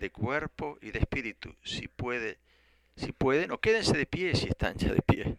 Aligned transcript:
de 0.00 0.10
cuerpo 0.10 0.78
y 0.80 0.90
de 0.90 0.98
espíritu. 0.98 1.54
Si 1.62 1.86
puede, 1.86 2.38
si 2.96 3.12
pueden, 3.12 3.52
o 3.52 3.58
quédense 3.58 3.96
de 3.96 4.06
pie 4.06 4.34
si 4.34 4.48
están 4.48 4.76
ya 4.76 4.92
de 4.92 5.02
pie. 5.02 5.36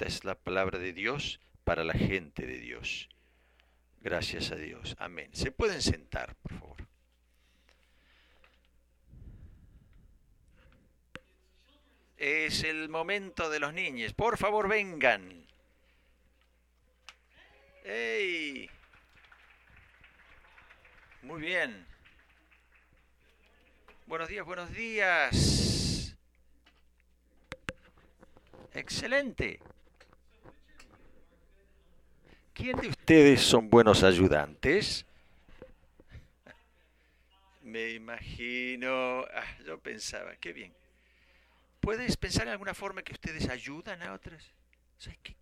Esta 0.00 0.08
es 0.08 0.24
la 0.24 0.34
palabra 0.34 0.78
de 0.78 0.94
Dios 0.94 1.40
para 1.62 1.84
la 1.84 1.92
gente 1.92 2.46
de 2.46 2.56
Dios. 2.56 3.10
Gracias 4.00 4.50
a 4.50 4.56
Dios. 4.56 4.96
Amén. 4.98 5.28
Se 5.34 5.52
pueden 5.52 5.82
sentar, 5.82 6.34
por 6.36 6.58
favor. 6.58 6.88
Es 12.16 12.64
el 12.64 12.88
momento 12.88 13.50
de 13.50 13.60
los 13.60 13.74
niños. 13.74 14.14
Por 14.14 14.38
favor, 14.38 14.68
vengan. 14.68 15.46
¡Ey! 17.84 18.70
Muy 21.20 21.42
bien. 21.42 21.86
Buenos 24.06 24.30
días, 24.30 24.46
buenos 24.46 24.72
días. 24.72 26.16
Excelente. 28.72 29.60
¿Quién 32.60 32.76
de 32.76 32.88
ustedes 32.88 33.40
son 33.40 33.70
buenos 33.70 34.02
ayudantes? 34.02 35.06
Me 37.62 37.92
imagino, 37.92 39.24
ah, 39.32 39.58
yo 39.64 39.78
pensaba, 39.78 40.36
qué 40.36 40.52
bien. 40.52 40.74
¿Puedes 41.80 42.18
pensar 42.18 42.42
en 42.48 42.52
alguna 42.52 42.74
forma 42.74 43.02
que 43.02 43.14
ustedes 43.14 43.48
ayudan 43.48 44.02
a 44.02 44.12
otras? 44.12 44.44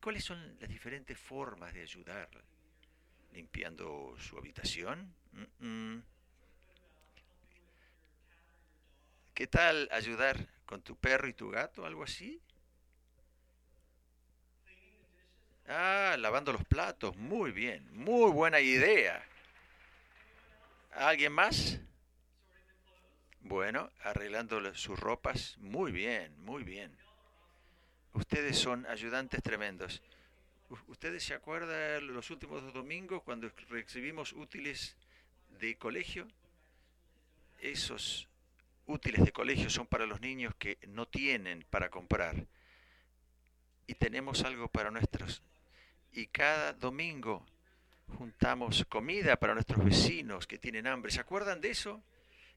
¿Cuáles 0.01 0.23
son 0.23 0.57
las 0.61 0.69
diferentes 0.69 1.19
formas 1.19 1.75
de 1.75 1.83
ayudar? 1.83 2.29
¿Limpiando 3.33 4.15
su 4.21 4.39
habitación? 4.39 5.13
¿Qué 9.35 9.49
tal 9.49 9.89
ayudar 9.91 10.47
con 10.65 10.83
tu 10.83 10.95
perro 10.95 11.27
y 11.27 11.33
tu 11.33 11.51
gato? 11.51 11.85
¿Algo 11.85 12.05
así? 12.05 12.41
Ah, 15.67 16.08
lavando 16.23 16.53
los 16.53 16.65
platos. 16.65 17.17
Muy 17.17 17.53
bien. 17.53 17.87
Muy 17.93 18.31
buena 18.31 18.61
idea. 18.61 19.25
¿Alguien 20.93 21.33
más? 21.33 21.79
Bueno, 23.41 23.91
arreglando 24.03 24.75
sus 24.75 24.99
ropas. 24.99 25.57
Muy 25.59 25.93
bien, 25.93 26.35
muy 26.45 26.65
bien. 26.65 26.97
Ustedes 28.13 28.59
son 28.59 28.85
ayudantes 28.87 29.43
tremendos. 29.43 30.03
¿Ustedes 30.89 31.25
se 31.25 31.35
acuerdan 31.35 32.13
los 32.13 32.31
últimos 32.31 32.63
dos 32.63 32.75
domingos 32.75 33.23
cuando 33.23 33.51
recibimos 33.71 34.33
útiles 34.33 34.97
de 35.61 35.77
colegio? 35.77 36.27
Esos 37.61 38.29
útiles 38.87 39.25
de 39.25 39.33
colegio 39.33 39.71
son 39.71 39.87
para 39.87 40.05
los 40.05 40.21
niños 40.21 40.55
que 40.57 40.79
no 40.89 41.07
tienen 41.07 41.65
para 41.71 41.89
comprar. 41.89 42.47
Y 43.87 43.95
tenemos 43.95 44.43
algo 44.45 44.69
para 44.69 44.91
nuestros 44.91 45.43
y 46.13 46.27
cada 46.27 46.73
domingo 46.73 47.45
juntamos 48.17 48.85
comida 48.89 49.37
para 49.37 49.55
nuestros 49.55 49.85
vecinos 49.85 50.47
que 50.47 50.59
tienen 50.59 50.87
hambre. 50.87 51.13
¿Se 51.13 51.21
acuerdan 51.21 51.61
de 51.61 51.71
eso? 51.71 52.03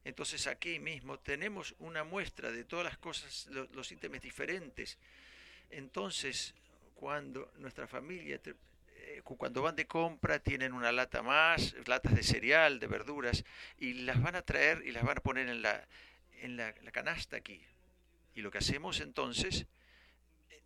Entonces 0.04 0.46
aquí 0.46 0.78
mismo 0.78 1.18
tenemos 1.18 1.74
una 1.78 2.04
muestra 2.04 2.50
de 2.50 2.64
todas 2.64 2.84
las 2.84 2.98
cosas, 2.98 3.46
los, 3.50 3.92
ítems 3.92 4.20
diferentes. 4.20 4.98
Entonces, 5.70 6.54
cuando 6.94 7.52
nuestra 7.58 7.86
familia, 7.86 8.40
eh, 8.44 9.22
cuando 9.22 9.62
van 9.62 9.76
de 9.76 9.86
compra, 9.86 10.38
tienen 10.40 10.72
una 10.72 10.90
lata 10.90 11.22
más, 11.22 11.74
latas 11.86 12.14
de 12.14 12.22
cereal, 12.22 12.80
de 12.80 12.86
verduras, 12.88 13.44
y 13.78 13.94
las 13.94 14.20
van 14.20 14.34
a 14.34 14.42
traer 14.42 14.82
y 14.84 14.90
las 14.90 15.04
van 15.04 15.18
a 15.18 15.22
poner 15.22 15.48
en 15.48 15.62
la, 15.62 15.86
en 16.40 16.56
la 16.56 16.72
canasta 16.92 17.36
aquí. 17.36 17.60
Y 18.34 18.40
lo 18.40 18.50
que 18.50 18.58
hacemos 18.58 19.00
entonces 19.00 19.66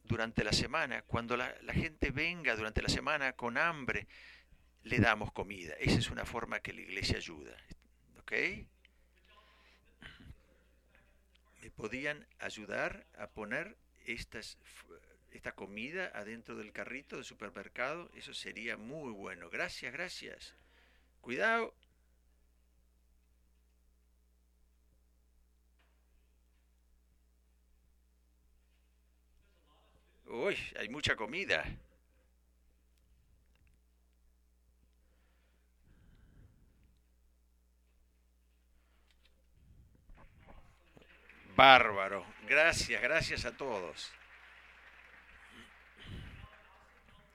durante 0.06 0.44
la 0.44 0.52
semana, 0.52 1.02
cuando 1.02 1.36
la, 1.36 1.54
gente 1.72 2.10
venga 2.10 2.56
durante 2.56 2.82
la 2.82 2.88
semana 2.88 3.32
con 3.34 3.58
hambre, 3.58 4.06
le 4.82 4.98
damos 4.98 5.32
comida. 5.32 5.74
Esa 5.78 5.98
es 5.98 6.10
una 6.10 6.24
forma 6.24 6.60
que 6.60 6.72
la 6.72 6.80
iglesia 6.80 7.16
ayuda. 7.16 7.56
¿Ok? 8.18 8.32
¿Me 11.62 11.70
podían 11.70 12.26
ayudar 12.38 13.06
a 13.18 13.28
poner 13.28 13.76
estas, 14.06 14.58
esta 15.32 15.52
comida 15.52 16.12
adentro 16.14 16.56
del 16.56 16.72
carrito 16.72 17.16
del 17.16 17.24
supermercado? 17.24 18.10
Eso 18.14 18.32
sería 18.32 18.76
muy 18.76 19.12
bueno. 19.12 19.50
Gracias, 19.50 19.92
gracias. 19.92 20.54
Cuidado. 21.20 21.74
Uy, 30.38 30.58
hay 30.78 30.90
mucha 30.90 31.16
comida. 31.16 31.64
Bárbaro. 41.56 42.26
Gracias, 42.46 43.00
gracias 43.00 43.46
a 43.46 43.56
todos. 43.56 44.12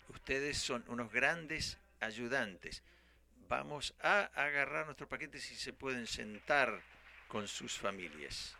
Ustedes 0.09 0.59
son 0.59 0.85
unos 0.87 1.11
grandes 1.11 1.79
ayudantes. 2.01 2.83
Vamos 3.49 3.95
a 3.99 4.25
agarrar 4.35 4.85
nuestros 4.85 5.09
paquetes 5.09 5.51
y 5.51 5.55
se 5.55 5.73
pueden 5.73 6.05
sentar 6.05 6.83
con 7.27 7.47
sus 7.47 7.75
familias. 7.79 8.55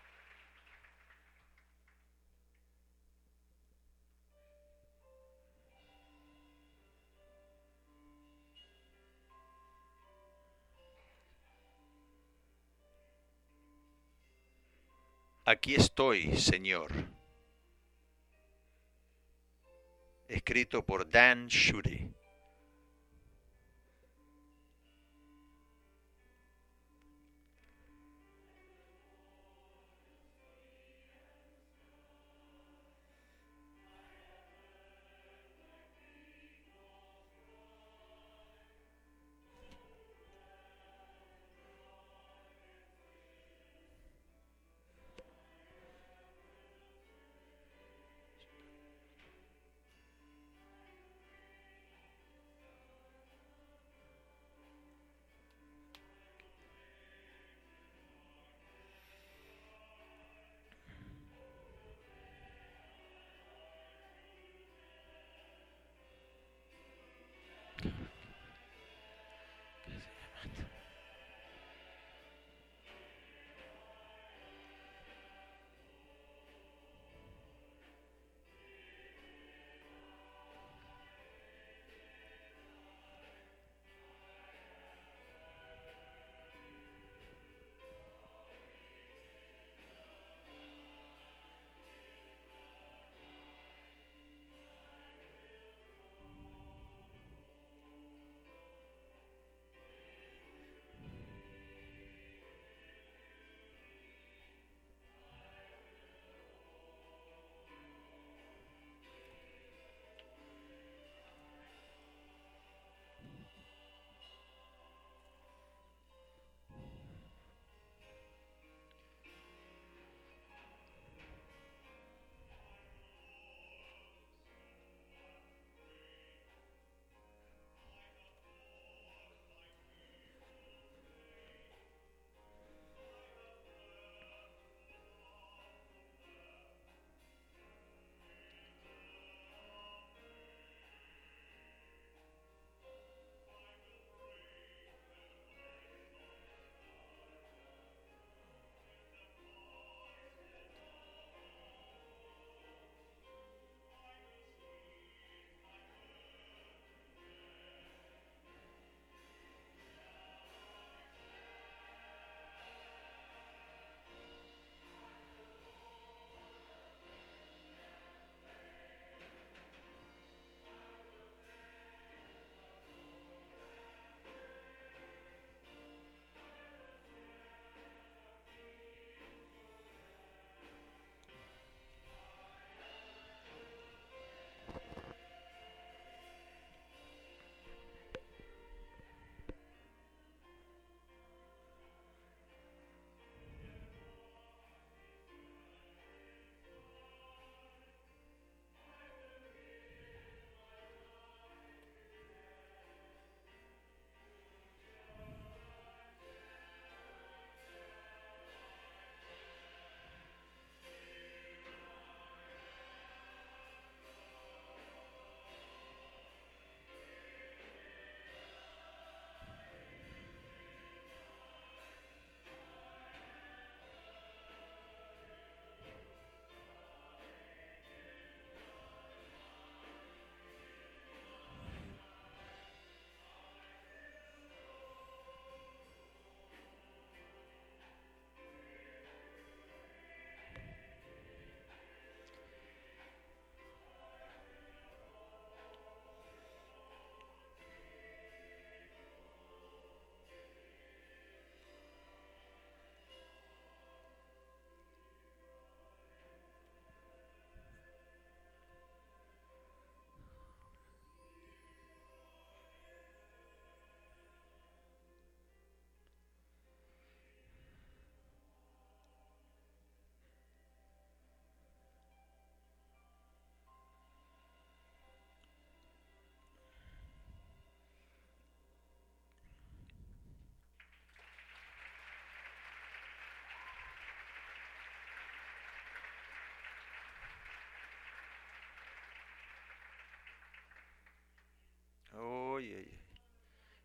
Aquí 15.44 15.74
estoy, 15.74 16.38
Señor. 16.38 16.92
Escrito 20.28 20.86
por 20.86 21.10
Dan 21.10 21.48
Schutte. 21.50 22.21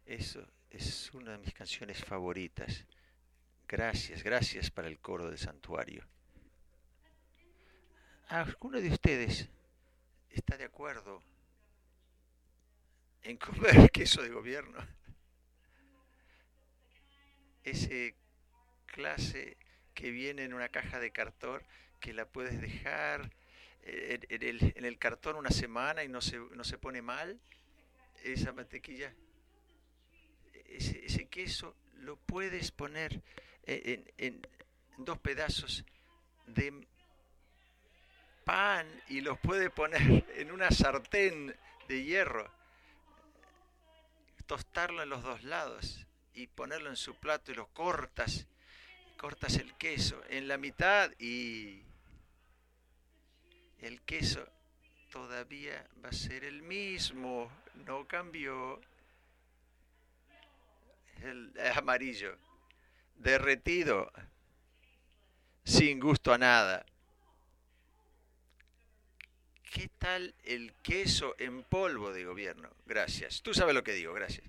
Eso 0.07 0.47
es 0.71 1.13
una 1.15 1.33
de 1.33 1.39
mis 1.39 1.53
canciones 1.53 2.03
favoritas. 2.05 2.87
Gracias, 3.67 4.23
gracias 4.23 4.71
para 4.71 4.87
el 4.87 5.01
coro 5.01 5.29
del 5.29 5.37
santuario. 5.37 6.07
¿Alguno 8.29 8.81
de 8.81 8.89
ustedes 8.89 9.49
está 10.31 10.57
de 10.57 10.65
acuerdo 10.65 11.21
en 13.25 13.37
comer 13.37 13.91
queso 13.93 14.23
de 14.23 14.29
gobierno? 14.29 14.79
Ese 17.65 18.15
clase 18.87 19.57
que 19.93 20.13
viene 20.13 20.45
en 20.45 20.55
una 20.55 20.69
caja 20.69 21.01
de 21.01 21.11
cartón 21.11 21.61
que 21.99 22.13
la 22.13 22.27
puedes 22.27 22.61
dejar 22.61 23.33
en, 23.83 24.25
el, 24.31 24.73
en 24.77 24.85
el, 24.85 24.99
cartón 24.99 25.35
una 25.35 25.51
semana 25.51 26.05
y 26.05 26.09
no 26.09 26.21
se, 26.21 26.39
no 26.39 26.63
se 26.63 26.79
pone 26.79 27.03
mal. 27.03 27.41
Esa 28.23 28.53
mantequilla, 28.53 29.13
ese, 30.77 31.27
queso 31.29 31.75
lo 32.01 32.17
puedes 32.17 32.71
poner 32.71 33.23
en, 33.65 34.13
en, 34.19 34.47
dos 34.99 35.19
pedazos 35.19 35.85
de 36.47 36.87
pan 38.45 38.87
y 39.09 39.21
los 39.21 39.39
puedes 39.39 39.71
poner 39.71 40.25
en 40.37 40.53
una 40.53 40.71
sartén 40.71 41.55
de 41.89 42.05
hierro, 42.05 42.51
tostarlo 44.47 45.03
en 45.03 45.09
los 45.09 45.23
dos 45.23 45.43
lados 45.43 46.07
y 46.35 46.47
ponerlo 46.47 46.91
en 46.91 46.97
su 46.97 47.15
plato 47.17 47.53
y 47.53 47.55
lo 47.55 47.67
cortas, 47.69 48.47
cortas 49.17 49.57
el 49.57 49.75
queso 49.75 50.23
en 50.29 50.49
la 50.49 50.59
mitad 50.59 51.11
y 51.19 51.83
el 53.81 54.03
queso 54.03 54.47
todavía 55.11 55.87
va 56.05 56.11
a 56.11 56.13
ser 56.13 56.45
el 56.45 56.63
mismo, 56.63 57.51
no 57.87 58.07
cambió. 58.07 58.81
Amarillo, 61.75 62.37
derretido, 63.17 64.11
sin 65.65 66.01
gusto 66.01 66.33
a 66.33 66.39
nada. 66.39 66.87
¿Qué 69.73 69.91
tal 69.99 70.35
el 70.45 70.73
queso 70.83 71.35
en 71.39 71.63
polvo 71.63 72.13
de 72.13 72.25
gobierno? 72.25 72.71
Gracias. 72.87 73.43
Tú 73.43 73.53
sabes 73.53 73.75
lo 73.75 73.85
que 73.85 73.93
digo, 73.93 74.15
gracias. 74.15 74.49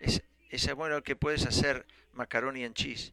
Es, 0.00 0.22
es 0.48 0.74
bueno 0.74 1.02
que 1.02 1.16
puedes 1.16 1.44
hacer 1.46 1.86
macaroni 2.12 2.64
en 2.64 2.74
cheese. 2.74 3.12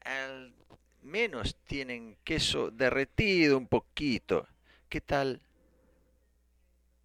Al 0.00 0.54
menos 1.02 1.56
tienen 1.66 2.16
queso 2.24 2.70
derretido 2.70 3.56
un 3.56 3.68
poquito. 3.68 4.48
¿Qué 4.88 5.00
tal? 5.00 5.40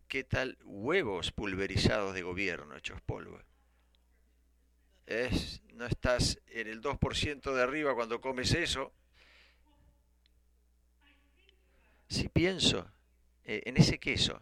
¿Qué 0.08 0.24
tal 0.24 0.58
huevos 0.64 1.32
pulverizados 1.32 2.14
de 2.14 2.22
gobierno 2.22 2.76
hechos 2.76 3.02
polvo? 3.02 3.40
Es, 5.12 5.62
no 5.74 5.86
estás 5.86 6.40
en 6.48 6.68
el 6.68 6.82
2% 6.82 7.54
de 7.54 7.62
arriba 7.62 7.94
cuando 7.94 8.22
comes 8.22 8.54
eso. 8.54 8.94
Si 12.08 12.30
pienso 12.30 12.90
eh, 13.44 13.62
en 13.66 13.76
ese 13.76 14.00
queso, 14.00 14.42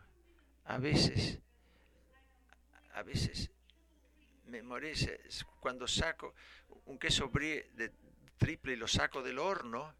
a 0.66 0.78
veces, 0.78 1.40
a 2.94 3.02
veces 3.02 3.50
me 4.46 4.62
morece 4.62 5.20
cuando 5.60 5.88
saco 5.88 6.36
un 6.86 7.00
queso 7.00 7.32
de 7.34 7.92
triple 8.38 8.74
y 8.74 8.76
lo 8.76 8.88
saco 8.88 9.24
del 9.24 9.40
horno 9.40 9.96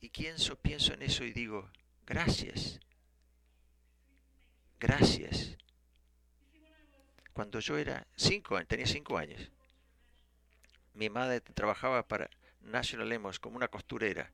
y 0.00 0.08
pienso, 0.08 0.56
pienso 0.56 0.94
en 0.94 1.02
eso 1.02 1.24
y 1.24 1.32
digo, 1.34 1.70
gracias, 2.06 2.80
gracias. 4.80 5.58
Cuando 7.32 7.60
yo 7.60 7.78
era 7.78 8.06
cinco, 8.16 8.62
tenía 8.66 8.86
cinco 8.86 9.16
años, 9.18 9.50
mi 10.94 11.08
madre 11.08 11.40
trabajaba 11.40 12.06
para 12.06 12.28
National 12.60 13.12
Emos 13.12 13.38
como 13.38 13.56
una 13.56 13.68
costurera 13.68 14.30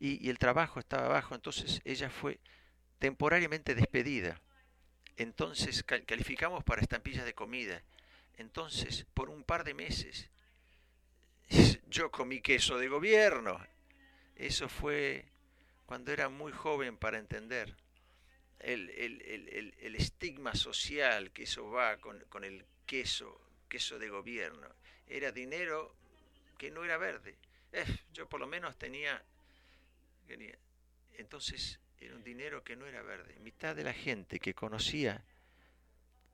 y, 0.00 0.24
y 0.24 0.30
el 0.30 0.38
trabajo 0.38 0.80
estaba 0.80 1.08
bajo, 1.08 1.34
entonces 1.34 1.80
ella 1.84 2.10
fue 2.10 2.40
temporariamente 2.98 3.74
despedida. 3.74 4.40
Entonces 5.16 5.84
calificamos 5.84 6.64
para 6.64 6.82
estampillas 6.82 7.24
de 7.24 7.34
comida 7.34 7.82
entonces, 8.36 9.06
por 9.14 9.30
un 9.30 9.44
par 9.44 9.64
de 9.64 9.74
meses, 9.74 10.28
yo 11.88 12.10
comí 12.10 12.40
queso 12.40 12.78
de 12.78 12.88
gobierno. 12.88 13.58
Eso 14.36 14.68
fue 14.68 15.26
cuando 15.86 16.12
era 16.12 16.28
muy 16.28 16.52
joven 16.52 16.96
para 16.96 17.18
entender 17.18 17.76
el, 18.64 19.94
estigma 19.96 20.54
social 20.54 21.30
que 21.32 21.44
eso 21.44 21.70
va 21.70 21.98
con, 21.98 22.44
el 22.44 22.64
queso, 22.86 23.40
queso 23.68 23.98
de 23.98 24.08
gobierno. 24.08 24.68
Era 25.06 25.32
dinero 25.32 25.94
que 26.58 26.70
no 26.70 26.84
era 26.84 26.96
verde. 26.96 27.36
Eh, 27.72 27.84
yo 28.12 28.28
por 28.28 28.40
lo 28.40 28.46
menos 28.46 28.76
tenía, 28.76 29.22
tenía, 30.26 30.56
entonces 31.14 31.80
era 31.98 32.14
un 32.14 32.24
dinero 32.24 32.62
que 32.62 32.76
no 32.76 32.86
era 32.86 33.02
verde. 33.02 33.38
Mitad 33.40 33.76
de 33.76 33.84
la 33.84 33.92
gente 33.92 34.38
que 34.40 34.54
conocía 34.54 35.24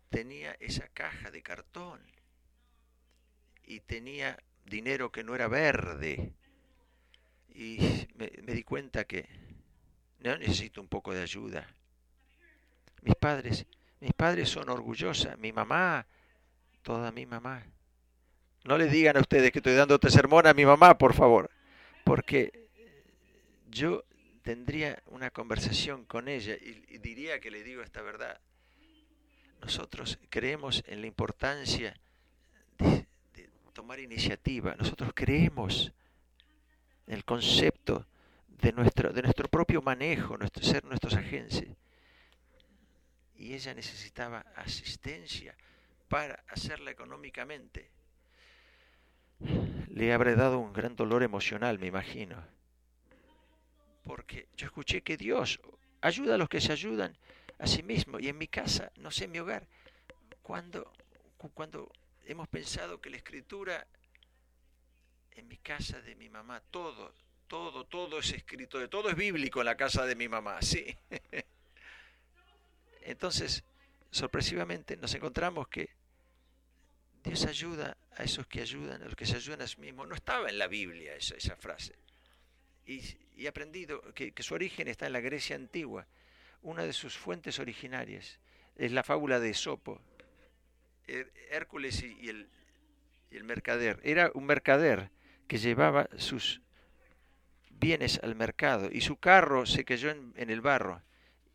tenía 0.08 0.56
esa 0.60 0.88
caja 0.88 1.30
de 1.30 1.42
cartón 1.42 2.00
y 3.64 3.80
tenía 3.80 4.36
dinero 4.64 5.12
que 5.12 5.22
no 5.22 5.34
era 5.34 5.48
verde. 5.48 6.32
Y 7.48 7.78
me, 8.16 8.28
di 8.54 8.62
cuenta 8.62 9.04
que 9.04 9.28
no 10.18 10.36
necesito 10.38 10.80
un 10.80 10.88
poco 10.88 11.12
de 11.12 11.22
ayuda. 11.22 11.66
Mis 13.02 13.14
padres, 13.14 13.66
mis 14.00 14.12
padres 14.12 14.48
son 14.48 14.68
orgullosas, 14.68 15.38
mi 15.38 15.52
mamá, 15.52 16.06
toda 16.82 17.12
mi 17.12 17.26
mamá. 17.26 17.64
No 18.64 18.76
le 18.76 18.86
digan 18.86 19.16
a 19.16 19.20
ustedes 19.20 19.52
que 19.52 19.58
estoy 19.58 19.74
dando 19.74 19.94
este 19.94 20.10
sermón 20.10 20.46
a 20.46 20.54
mi 20.54 20.66
mamá, 20.66 20.98
por 20.98 21.14
favor, 21.14 21.50
porque 22.04 22.68
yo 23.70 24.04
tendría 24.42 25.02
una 25.06 25.30
conversación 25.30 26.04
con 26.04 26.28
ella 26.28 26.54
y 26.54 26.98
diría 26.98 27.40
que 27.40 27.50
le 27.50 27.62
digo 27.62 27.82
esta 27.82 28.02
verdad 28.02 28.40
nosotros 29.60 30.18
creemos 30.28 30.82
en 30.86 31.00
la 31.00 31.06
importancia 31.06 31.94
de, 32.78 33.06
tomar 33.72 34.00
iniciativa, 34.00 34.74
nosotros 34.76 35.12
creemos 35.14 35.92
en 37.06 37.14
el 37.14 37.24
concepto 37.24 38.06
de 38.48 38.72
nuestro, 38.72 39.12
de 39.12 39.22
nuestro 39.22 39.48
propio 39.48 39.80
manejo, 39.80 40.36
nuestro, 40.36 40.62
ser 40.62 40.84
nuestros 40.84 41.14
agentes. 41.14 41.64
Y 43.40 43.54
ella 43.54 43.72
necesitaba 43.72 44.44
asistencia 44.54 45.56
para 46.08 46.44
hacerla 46.48 46.90
económicamente. 46.90 47.90
Le 49.88 50.12
habré 50.12 50.36
dado 50.36 50.58
un 50.58 50.74
gran 50.74 50.94
dolor 50.94 51.22
emocional, 51.22 51.78
me 51.78 51.86
imagino. 51.86 52.36
Porque 54.04 54.48
yo 54.58 54.66
escuché 54.66 55.00
que 55.00 55.16
Dios 55.16 55.58
ayuda 56.02 56.34
a 56.34 56.38
los 56.38 56.50
que 56.50 56.60
se 56.60 56.72
ayudan 56.72 57.16
a 57.58 57.66
sí 57.66 57.82
mismo. 57.82 58.20
Y 58.20 58.28
en 58.28 58.36
mi 58.36 58.46
casa, 58.46 58.92
no 58.96 59.10
sé, 59.10 59.24
en 59.24 59.30
mi 59.30 59.38
hogar, 59.38 59.66
cuando, 60.42 60.92
cuando 61.54 61.90
hemos 62.26 62.46
pensado 62.46 63.00
que 63.00 63.08
la 63.08 63.16
escritura, 63.16 63.86
en 65.30 65.48
mi 65.48 65.56
casa 65.56 66.02
de 66.02 66.14
mi 66.14 66.28
mamá, 66.28 66.60
todo, 66.70 67.14
todo, 67.46 67.86
todo 67.86 68.18
es 68.18 68.34
escrito, 68.34 68.86
todo 68.90 69.08
es 69.08 69.16
bíblico 69.16 69.60
en 69.60 69.66
la 69.66 69.78
casa 69.78 70.04
de 70.04 70.14
mi 70.14 70.28
mamá, 70.28 70.60
sí. 70.60 70.94
Entonces, 73.02 73.64
sorpresivamente 74.10 74.96
nos 74.96 75.14
encontramos 75.14 75.68
que 75.68 75.90
Dios 77.22 77.44
ayuda 77.46 77.96
a 78.16 78.22
esos 78.22 78.46
que 78.46 78.60
ayudan, 78.60 79.02
a 79.02 79.06
los 79.06 79.14
que 79.14 79.26
se 79.26 79.36
ayudan 79.36 79.62
a 79.62 79.66
sí 79.66 79.80
mismos. 79.80 80.08
No 80.08 80.14
estaba 80.14 80.48
en 80.48 80.58
la 80.58 80.66
Biblia 80.66 81.14
esa, 81.14 81.34
esa 81.36 81.56
frase. 81.56 81.94
Y, 82.86 83.02
he 83.36 83.48
aprendido 83.48 84.02
que, 84.14 84.34
su 84.40 84.54
origen 84.54 84.88
está 84.88 85.06
en 85.06 85.14
la 85.14 85.20
Grecia 85.20 85.56
antigua 85.56 86.06
una 86.62 86.84
de 86.84 86.92
sus 86.92 87.16
fuentes 87.16 87.58
originarias 87.58 88.38
es 88.76 88.92
la 88.92 89.02
fábula 89.02 89.40
de 89.40 89.50
Esopo, 89.50 90.00
Hércules 91.50 92.02
y 92.02 92.28
el, 92.28 93.44
mercader. 93.44 94.00
Era 94.02 94.30
un 94.34 94.44
mercader 94.44 95.10
que 95.48 95.58
llevaba 95.58 96.08
sus 96.16 96.60
bienes 97.70 98.20
al 98.22 98.34
mercado 98.34 98.88
y 98.90 99.00
su 99.00 99.16
carro 99.16 99.66
se 99.66 99.84
cayó 99.84 100.10
en, 100.10 100.50
el 100.50 100.60
barro 100.60 101.02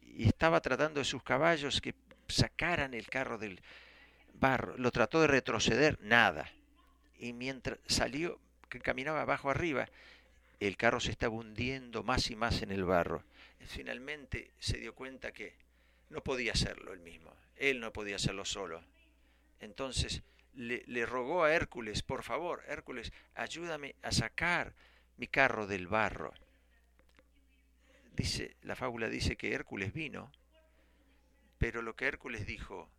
y 0.06 0.28
estaba 0.28 0.62
tratando 0.62 1.00
de 1.00 1.06
sus 1.06 1.24
caballos 1.24 1.82
que 1.82 1.96
sacaran 2.28 2.94
el 2.94 3.08
carro 3.08 3.38
del 3.38 3.62
barro. 4.34 4.78
Lo 4.78 4.92
trató 4.92 5.22
de 5.22 5.28
retroceder, 5.28 6.00
nada. 6.02 6.52
Y 7.20 7.34
mientras 7.34 7.80
salió, 7.88 8.40
que 8.70 8.80
caminaba 8.80 9.22
abajo 9.22 9.50
arriba, 9.50 9.88
el 10.60 10.78
carro 10.78 11.00
se 11.00 11.12
estaba 11.12 11.36
hundiendo 11.36 12.04
más 12.04 12.30
y 12.32 12.36
más 12.36 12.62
en 12.62 12.72
el 12.72 12.84
barro 12.84 13.24
finalmente 13.66 14.52
se 14.60 14.78
dio 14.78 14.94
cuenta 14.94 15.32
que 15.32 15.54
no 16.10 16.22
podía 16.22 16.54
hacerlo 16.54 16.94
él 16.94 17.00
mismo, 17.00 17.34
él 17.56 17.80
no 17.80 17.92
podía 17.92 18.16
hacerlo 18.18 18.46
solo. 18.46 18.82
Entonces 19.60 20.22
le, 20.54 21.06
rogó 21.06 21.44
a 21.44 21.54
Hércules, 21.54 22.04
por 22.04 22.24
favor, 22.24 22.64
Hércules, 22.68 23.12
ayúdame 23.34 23.96
a 24.04 24.12
sacar 24.12 24.74
mi 25.18 25.28
carro 25.28 25.68
del 25.68 25.88
barro. 25.88 26.34
Dice, 28.16 28.56
la 28.62 28.76
fábula 28.78 29.10
dice 29.10 29.36
que 29.36 29.54
Hércules 29.54 29.94
vino, 29.94 30.32
pero 31.58 31.82
lo 31.82 31.96
que 31.98 32.06
Hércules 32.06 32.46
dijo, 32.46 32.90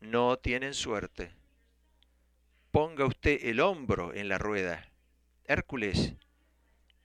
no 0.00 0.38
tienen 0.38 0.72
suerte. 0.72 1.32
Ponga 2.70 3.04
usted 3.04 3.38
el 3.42 3.60
hombro 3.60 4.14
en 4.14 4.30
la 4.30 4.38
rueda. 4.38 4.88
Hércules 5.44 6.14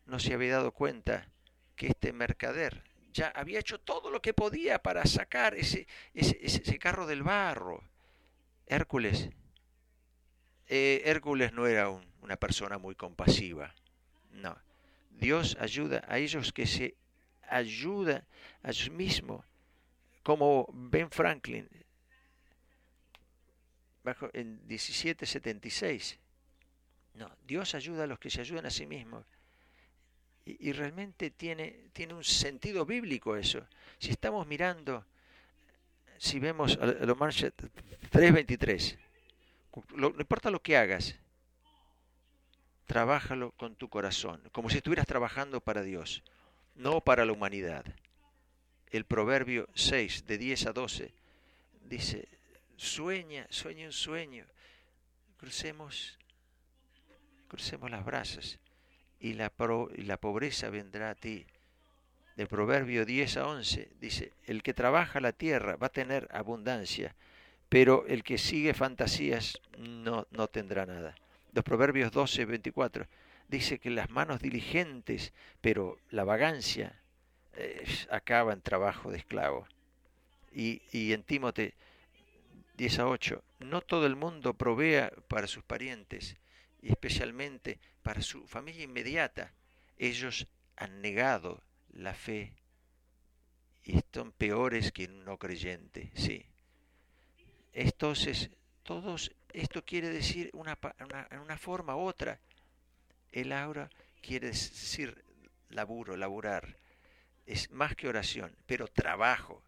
no 0.06 0.20
se 0.20 0.34
había 0.34 0.54
dado 0.54 0.72
cuenta 0.72 1.28
que 1.76 1.88
este 1.88 2.14
mercader 2.14 2.84
ya 3.12 3.28
había 3.36 3.60
hecho 3.60 3.82
todo 3.82 4.10
lo 4.10 4.22
que 4.22 4.34
podía 4.34 4.82
para 4.82 5.06
sacar 5.06 5.54
ese, 5.56 5.86
ese, 6.14 6.80
carro 6.80 7.08
del 7.08 7.24
barro. 7.24 7.84
Hércules, 8.68 9.30
eh, 10.68 11.02
Hércules 11.04 11.52
no 11.52 11.68
era 11.68 11.90
una 11.90 12.38
persona 12.38 12.78
muy 12.78 12.96
compasiva. 12.96 13.76
No. 14.32 14.56
Dios 15.20 15.58
ayuda 15.60 16.04
a 16.08 16.20
ellos 16.20 16.54
que 16.54 16.68
se 16.68 16.96
ayudan 17.50 18.24
a 18.64 18.74
sí 18.74 18.90
mismos, 18.90 19.44
como 20.24 20.70
Ben 20.74 21.10
Franklin, 21.10 21.68
bajo 24.04 24.30
en 24.34 24.66
1776. 24.68 26.20
No, 27.16 27.32
Dios 27.48 27.74
ayuda 27.74 28.04
a 28.04 28.08
los 28.08 28.20
que 28.20 28.30
se 28.30 28.42
ayudan 28.42 28.66
a 28.66 28.70
sí 28.70 28.86
mismos. 28.86 29.26
Y, 30.46 30.72
realmente 30.72 31.30
tiene, 31.32 31.90
tiene 31.92 32.14
un 32.14 32.24
sentido 32.24 32.86
bíblico 32.86 33.36
eso. 33.36 33.68
Si 34.00 34.12
estamos 34.12 34.48
mirando, 34.48 35.06
si 36.18 36.40
vemos 36.40 36.78
lo 36.78 37.16
Marcha 37.18 37.48
3.23, 37.48 38.98
no 39.96 40.08
importa 40.18 40.50
lo 40.50 40.62
que 40.62 40.78
hagas, 40.78 41.18
trabájalo 42.88 43.52
con 43.52 43.76
tu 43.76 43.90
corazón, 43.90 44.42
como 44.52 44.70
si 44.70 44.78
estuvieras 44.78 45.06
trabajando 45.06 45.62
para 45.62 45.84
Dios, 45.84 46.24
no 46.76 47.02
para 47.02 47.26
la 47.26 47.34
humanidad. 47.34 47.86
El 48.90 49.04
proverbio 49.04 49.68
6, 49.76 50.26
de 50.26 50.38
10 50.38 50.68
a 50.68 50.74
12, 50.74 51.14
dice, 51.84 52.28
sueña, 52.78 53.46
sueña 53.50 53.88
un 53.88 53.92
sueño, 53.92 54.46
crucemos, 55.38 56.18
crucemos 57.50 57.92
las 57.92 58.06
brasas 58.06 58.58
y 59.20 59.34
la, 59.34 59.50
pobreza 59.50 60.70
vendrá 60.70 61.10
a 61.10 61.16
ti. 61.16 61.46
De 62.38 62.46
Proverbio 62.46 63.04
10 63.04 63.38
a 63.38 63.48
11 63.48 63.90
dice, 64.00 64.32
el 64.46 64.62
que 64.62 64.76
trabaja 64.76 65.20
la 65.20 65.32
tierra 65.32 65.76
va 65.76 65.88
a 65.88 65.92
tener 65.92 66.28
abundancia, 66.32 67.16
pero 67.68 68.06
el 68.08 68.24
que 68.24 68.38
sigue 68.38 68.74
fantasías 68.76 69.60
no, 69.78 70.28
no 70.32 70.48
tendrá 70.48 70.86
nada. 70.86 71.16
Los 71.54 71.64
Proverbios 71.64 72.12
12, 72.12 72.46
24 72.46 73.08
dice 73.48 73.80
que 73.80 73.90
las 73.90 74.10
manos 74.10 74.42
diligentes, 74.42 75.34
pero 75.62 75.98
la 76.12 76.24
vagancia 76.24 77.00
eh, 77.54 77.84
acaba 78.10 78.54
en 78.54 78.62
trabajo 78.62 79.12
de 79.12 79.18
esclavo. 79.18 79.68
Y, 80.52 80.82
y 80.92 81.14
en 81.14 81.24
Tímote 81.24 81.74
10 82.78 83.00
a 83.00 83.08
8, 83.08 83.44
no 83.60 83.82
todo 83.82 84.06
el 84.06 84.16
mundo 84.16 84.54
provea 84.54 85.12
para 85.28 85.48
sus 85.48 85.64
parientes, 85.64 86.38
y 86.82 86.90
especialmente 86.90 87.80
para 88.04 88.22
su 88.22 88.46
familia 88.48 88.84
inmediata. 88.84 89.54
Ellos 89.98 90.48
han 90.76 91.02
negado 91.02 91.64
la 91.94 92.14
fe 92.14 92.54
y 93.84 93.98
están 93.98 94.32
peores 94.32 94.92
que 94.92 95.06
un 95.06 95.26
no 95.26 95.38
creyente, 95.38 96.12
sí. 96.14 96.46
Entonces, 97.74 98.52
todos, 98.84 99.32
esto 99.54 99.84
quiere 99.84 100.10
decir 100.10 100.50
una, 100.54 100.78
una, 101.00 101.28
una 101.42 101.58
forma 101.58 101.96
u 101.96 102.02
otra. 102.02 102.40
El 103.32 103.52
aura 103.52 103.90
quiere 104.22 104.48
decir 104.48 105.24
laburo, 105.70 106.16
laburar. 106.18 106.78
Es 107.46 107.72
más 107.72 107.96
que 107.96 108.08
oración, 108.08 108.56
pero 108.66 108.88
trabajo. 108.88 109.64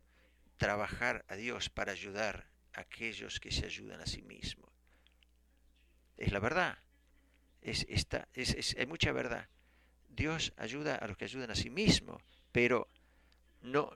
Trabajar 0.57 1.23
a 1.29 1.35
Dios 1.35 1.69
para 1.69 1.93
ayudar 1.93 2.45
a 2.73 2.81
aquellos 2.81 3.39
que 3.39 3.51
se 3.51 3.65
ayudan 3.65 4.01
a 4.01 4.05
sí 4.05 4.21
mismos. 4.21 4.69
Es 6.17 6.33
la 6.33 6.39
verdad 6.39 6.77
es, 7.61 7.85
esta, 7.89 8.27
es, 8.33 8.75
hay 8.77 8.85
mucha 8.85 9.11
verdad. 9.11 9.47
Dios 10.09 10.53
ayuda 10.57 10.95
a 10.95 11.07
los 11.07 11.17
que 11.17 11.25
ayudan 11.25 11.51
a 11.51 11.55
sí 11.55 11.69
mismos, 11.69 12.21
pero 12.51 12.87
no, 13.61 13.91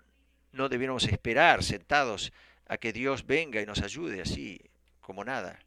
no 0.51 0.69
debiéramos 0.69 1.05
esperar 1.05 1.63
sentados 1.63 2.31
a 2.67 2.77
que 2.77 2.93
Dios 2.93 3.25
venga 3.25 3.61
y 3.61 3.65
nos 3.65 3.81
ayude 3.81 4.21
así 4.21 4.61
como 5.01 5.23
nada. 5.23 5.59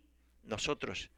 Nosotros 0.46 1.10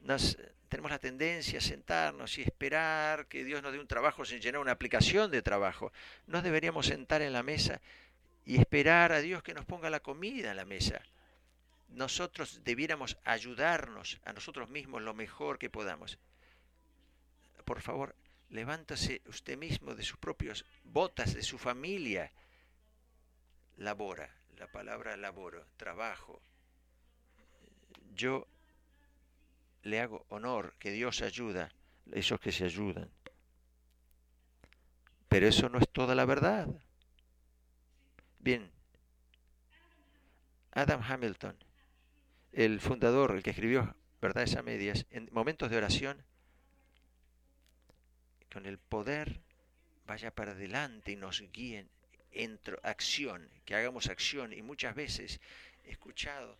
nos, 0.00 0.38
tenemos 0.68 0.90
la 0.90 0.98
tendencia 0.98 1.58
a 1.58 1.62
sentarnos 1.62 2.38
y 2.38 2.42
esperar 2.42 3.26
que 3.26 3.44
Dios 3.44 3.62
nos 3.62 3.72
dé 3.72 3.78
un 3.78 3.86
trabajo 3.86 4.24
sin 4.24 4.40
llenar 4.40 4.60
una 4.60 4.72
aplicación 4.72 5.30
de 5.30 5.42
trabajo. 5.42 5.92
No 6.26 6.42
deberíamos 6.42 6.86
sentar 6.86 7.22
en 7.22 7.32
la 7.32 7.42
mesa 7.42 7.80
y 8.44 8.58
esperar 8.58 9.12
a 9.12 9.20
Dios 9.20 9.42
que 9.42 9.54
nos 9.54 9.64
ponga 9.64 9.90
la 9.90 10.00
comida 10.00 10.50
en 10.50 10.56
la 10.56 10.64
mesa 10.64 11.02
nosotros 11.94 12.60
debiéramos 12.64 13.18
ayudarnos 13.24 14.20
a 14.24 14.32
nosotros 14.32 14.68
mismos 14.68 15.02
lo 15.02 15.14
mejor 15.14 15.58
que 15.58 15.70
podamos. 15.70 16.18
Por 17.64 17.80
favor, 17.80 18.14
levántase 18.50 19.22
usted 19.26 19.56
mismo 19.56 19.94
de 19.94 20.02
sus 20.02 20.18
propios 20.18 20.64
botas, 20.84 21.34
de 21.34 21.42
su 21.42 21.58
familia. 21.58 22.32
Labora, 23.76 24.30
la 24.56 24.66
palabra 24.66 25.16
laboro, 25.16 25.66
trabajo. 25.76 26.40
Yo 28.14 28.46
le 29.82 30.00
hago 30.00 30.24
honor 30.28 30.74
que 30.78 30.90
Dios 30.90 31.22
ayuda 31.22 31.72
esos 32.12 32.40
que 32.40 32.52
se 32.52 32.64
ayudan. 32.64 33.10
Pero 35.28 35.46
eso 35.46 35.68
no 35.68 35.78
es 35.78 35.88
toda 35.88 36.14
la 36.14 36.24
verdad. 36.24 36.68
Bien, 38.38 38.70
Adam 40.72 41.02
Hamilton 41.02 41.56
el 42.52 42.80
fundador, 42.80 43.32
el 43.32 43.42
que 43.42 43.50
escribió 43.50 43.96
Verdades 44.20 44.56
a 44.56 44.62
Medias, 44.62 45.06
en 45.10 45.28
momentos 45.32 45.70
de 45.70 45.78
oración, 45.78 46.22
con 48.52 48.66
el 48.66 48.78
poder 48.78 49.40
vaya 50.06 50.30
para 50.30 50.52
adelante 50.52 51.12
y 51.12 51.16
nos 51.16 51.42
guíen 51.52 51.88
en 52.30 52.60
acción, 52.82 53.48
que 53.64 53.74
hagamos 53.74 54.08
acción. 54.08 54.52
Y 54.52 54.62
muchas 54.62 54.94
veces 54.94 55.40
he 55.84 55.90
escuchado 55.90 56.58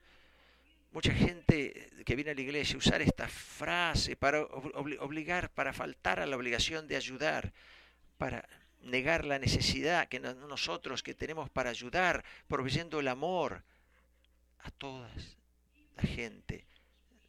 mucha 0.92 1.12
gente 1.12 1.90
que 2.04 2.16
viene 2.16 2.30
a 2.30 2.34
la 2.34 2.40
iglesia 2.40 2.76
usar 2.76 3.02
esta 3.02 3.28
frase 3.28 4.16
para 4.16 4.42
obligar, 4.42 5.50
para 5.50 5.72
faltar 5.72 6.20
a 6.20 6.26
la 6.26 6.36
obligación 6.36 6.86
de 6.86 6.96
ayudar, 6.96 7.52
para 8.18 8.48
negar 8.82 9.24
la 9.24 9.38
necesidad 9.38 10.08
que 10.08 10.20
nosotros 10.20 11.02
que 11.02 11.14
tenemos 11.14 11.48
para 11.50 11.70
ayudar, 11.70 12.24
proveyendo 12.48 13.00
el 13.00 13.08
amor 13.08 13.62
a 14.60 14.70
todas 14.70 15.36
la 15.96 16.02
gente. 16.02 16.64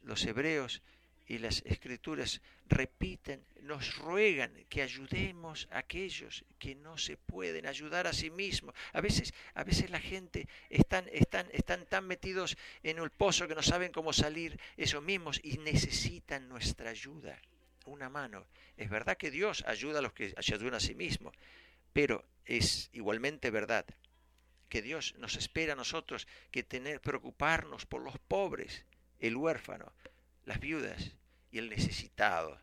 Los 0.02 0.24
hebreos 0.24 0.82
y 1.26 1.38
las 1.38 1.62
escrituras 1.64 2.42
repiten, 2.68 3.44
nos 3.62 3.96
ruegan 3.96 4.52
que 4.68 4.82
ayudemos 4.82 5.68
a 5.70 5.78
aquellos 5.78 6.44
que 6.58 6.74
no 6.74 6.98
se 6.98 7.16
pueden 7.16 7.66
ayudar 7.66 8.06
a 8.06 8.12
sí 8.12 8.30
mismos. 8.30 8.74
A 8.92 9.00
veces, 9.00 9.32
a 9.54 9.64
veces 9.64 9.90
la 9.90 10.00
gente 10.00 10.46
están, 10.68 11.08
están, 11.12 11.48
están 11.52 11.86
tan 11.86 12.06
metidos 12.06 12.56
en 12.82 12.98
el 12.98 13.10
pozo 13.10 13.48
que 13.48 13.54
no 13.54 13.62
saben 13.62 13.92
cómo 13.92 14.12
salir 14.12 14.58
esos 14.76 15.02
mismos 15.02 15.40
y 15.42 15.58
necesitan 15.58 16.48
nuestra 16.48 16.90
ayuda, 16.90 17.40
una 17.86 18.10
mano. 18.10 18.46
Es 18.76 18.90
verdad 18.90 19.16
que 19.16 19.30
Dios 19.30 19.64
ayuda 19.66 20.00
a 20.00 20.02
los 20.02 20.12
que 20.12 20.34
ayudan 20.36 20.74
a 20.74 20.80
sí 20.80 20.94
mismos, 20.94 21.34
pero 21.92 22.24
es 22.44 22.90
igualmente 22.92 23.50
verdad 23.50 23.86
que 24.68 24.82
Dios 24.82 25.14
nos 25.18 25.36
espera 25.36 25.72
a 25.74 25.76
nosotros 25.76 26.26
que 26.50 26.64
tener 26.64 27.00
preocuparnos 27.00 27.86
por 27.86 28.02
los 28.02 28.18
pobres, 28.18 28.84
el 29.20 29.36
huérfano, 29.36 29.92
las 30.44 30.60
viudas 30.60 31.12
y 31.50 31.58
el 31.58 31.70
necesitado. 31.70 32.58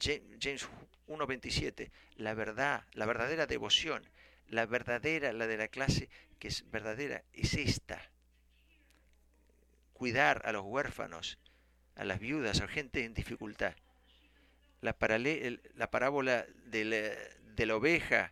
James 0.00 0.68
1.27, 1.08 1.90
la 2.16 2.34
verdad, 2.34 2.84
la 2.92 3.06
verdadera 3.06 3.46
devoción, 3.46 4.02
la 4.48 4.66
verdadera, 4.66 5.32
la 5.32 5.46
de 5.46 5.56
la 5.56 5.68
clase 5.68 6.08
que 6.38 6.48
es 6.48 6.70
verdadera, 6.70 7.22
es 7.32 7.54
esta. 7.54 8.10
Cuidar 9.94 10.42
a 10.44 10.52
los 10.52 10.64
huérfanos, 10.64 11.38
a 11.94 12.04
las 12.04 12.20
viudas, 12.20 12.60
a 12.60 12.68
gente 12.68 13.04
en 13.04 13.14
dificultad. 13.14 13.74
La, 14.82 14.94
la 15.74 15.90
parábola 15.90 16.46
de 16.66 16.84
la, 16.84 16.96
de 17.54 17.66
la 17.66 17.76
oveja 17.76 18.30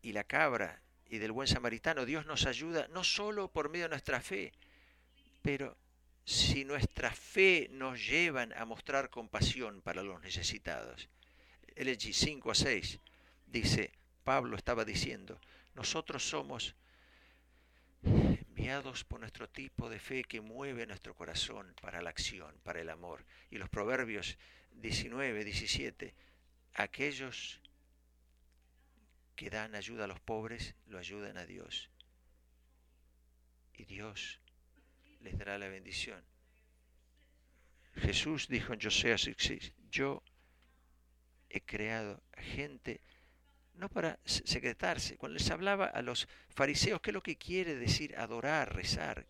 y 0.00 0.12
la 0.12 0.24
cabra 0.24 0.80
y 1.08 1.18
del 1.18 1.32
buen 1.32 1.46
samaritano. 1.46 2.06
Dios 2.06 2.24
nos 2.26 2.46
ayuda 2.46 2.88
no 2.88 3.04
solo 3.04 3.48
por 3.48 3.68
medio 3.68 3.84
de 3.84 3.90
nuestra 3.90 4.20
fe, 4.20 4.52
pero 5.42 5.76
si 6.24 6.64
nuestra 6.64 7.12
fe 7.12 7.68
nos 7.70 8.06
lleva 8.06 8.42
a 8.56 8.64
mostrar 8.64 9.10
compasión 9.10 9.82
para 9.82 10.02
los 10.02 10.22
necesitados. 10.22 11.08
LG 11.76 12.14
5 12.14 12.50
a 12.50 12.54
6 12.54 13.00
dice, 13.46 13.92
Pablo 14.22 14.56
estaba 14.56 14.84
diciendo, 14.84 15.40
nosotros 15.74 16.26
somos 16.26 16.74
enviados 18.02 19.04
por 19.04 19.20
nuestro 19.20 19.48
tipo 19.48 19.90
de 19.90 19.98
fe 19.98 20.24
que 20.24 20.40
mueve 20.40 20.86
nuestro 20.86 21.14
corazón 21.14 21.74
para 21.80 22.00
la 22.00 22.10
acción, 22.10 22.54
para 22.62 22.80
el 22.80 22.88
amor. 22.88 23.24
Y 23.50 23.58
los 23.58 23.68
proverbios 23.68 24.38
19, 24.72 25.44
17, 25.44 26.14
aquellos 26.74 27.60
que 29.36 29.50
dan 29.50 29.74
ayuda 29.74 30.04
a 30.04 30.08
los 30.08 30.20
pobres 30.20 30.74
lo 30.86 30.98
ayudan 30.98 31.36
a 31.36 31.44
Dios. 31.44 31.90
Y 33.74 33.84
Dios 33.84 34.40
tendrá 35.24 35.58
la 35.58 35.68
bendición. 35.68 36.22
Jesús 37.96 38.48
dijo 38.48 38.72
en 38.72 38.80
José 38.80 39.16
6, 39.16 39.72
yo 39.90 40.22
he 41.48 41.60
creado 41.60 42.22
gente 42.36 43.00
no 43.74 43.88
para 43.88 44.18
secretarse. 44.24 45.16
Cuando 45.16 45.38
les 45.38 45.50
hablaba 45.50 45.86
a 45.86 46.02
los 46.02 46.28
fariseos, 46.48 47.00
¿qué 47.00 47.10
es 47.10 47.14
lo 47.14 47.22
que 47.22 47.36
quiere 47.36 47.74
decir 47.74 48.16
adorar, 48.16 48.74
rezar? 48.74 49.26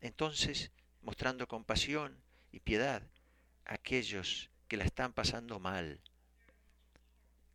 Entonces, 0.00 0.72
mostrando 1.02 1.46
compasión 1.46 2.20
y 2.50 2.58
piedad 2.58 3.02
a 3.64 3.74
aquellos 3.74 4.50
que 4.66 4.76
la 4.76 4.84
están 4.84 5.12
pasando 5.12 5.60
mal, 5.60 6.00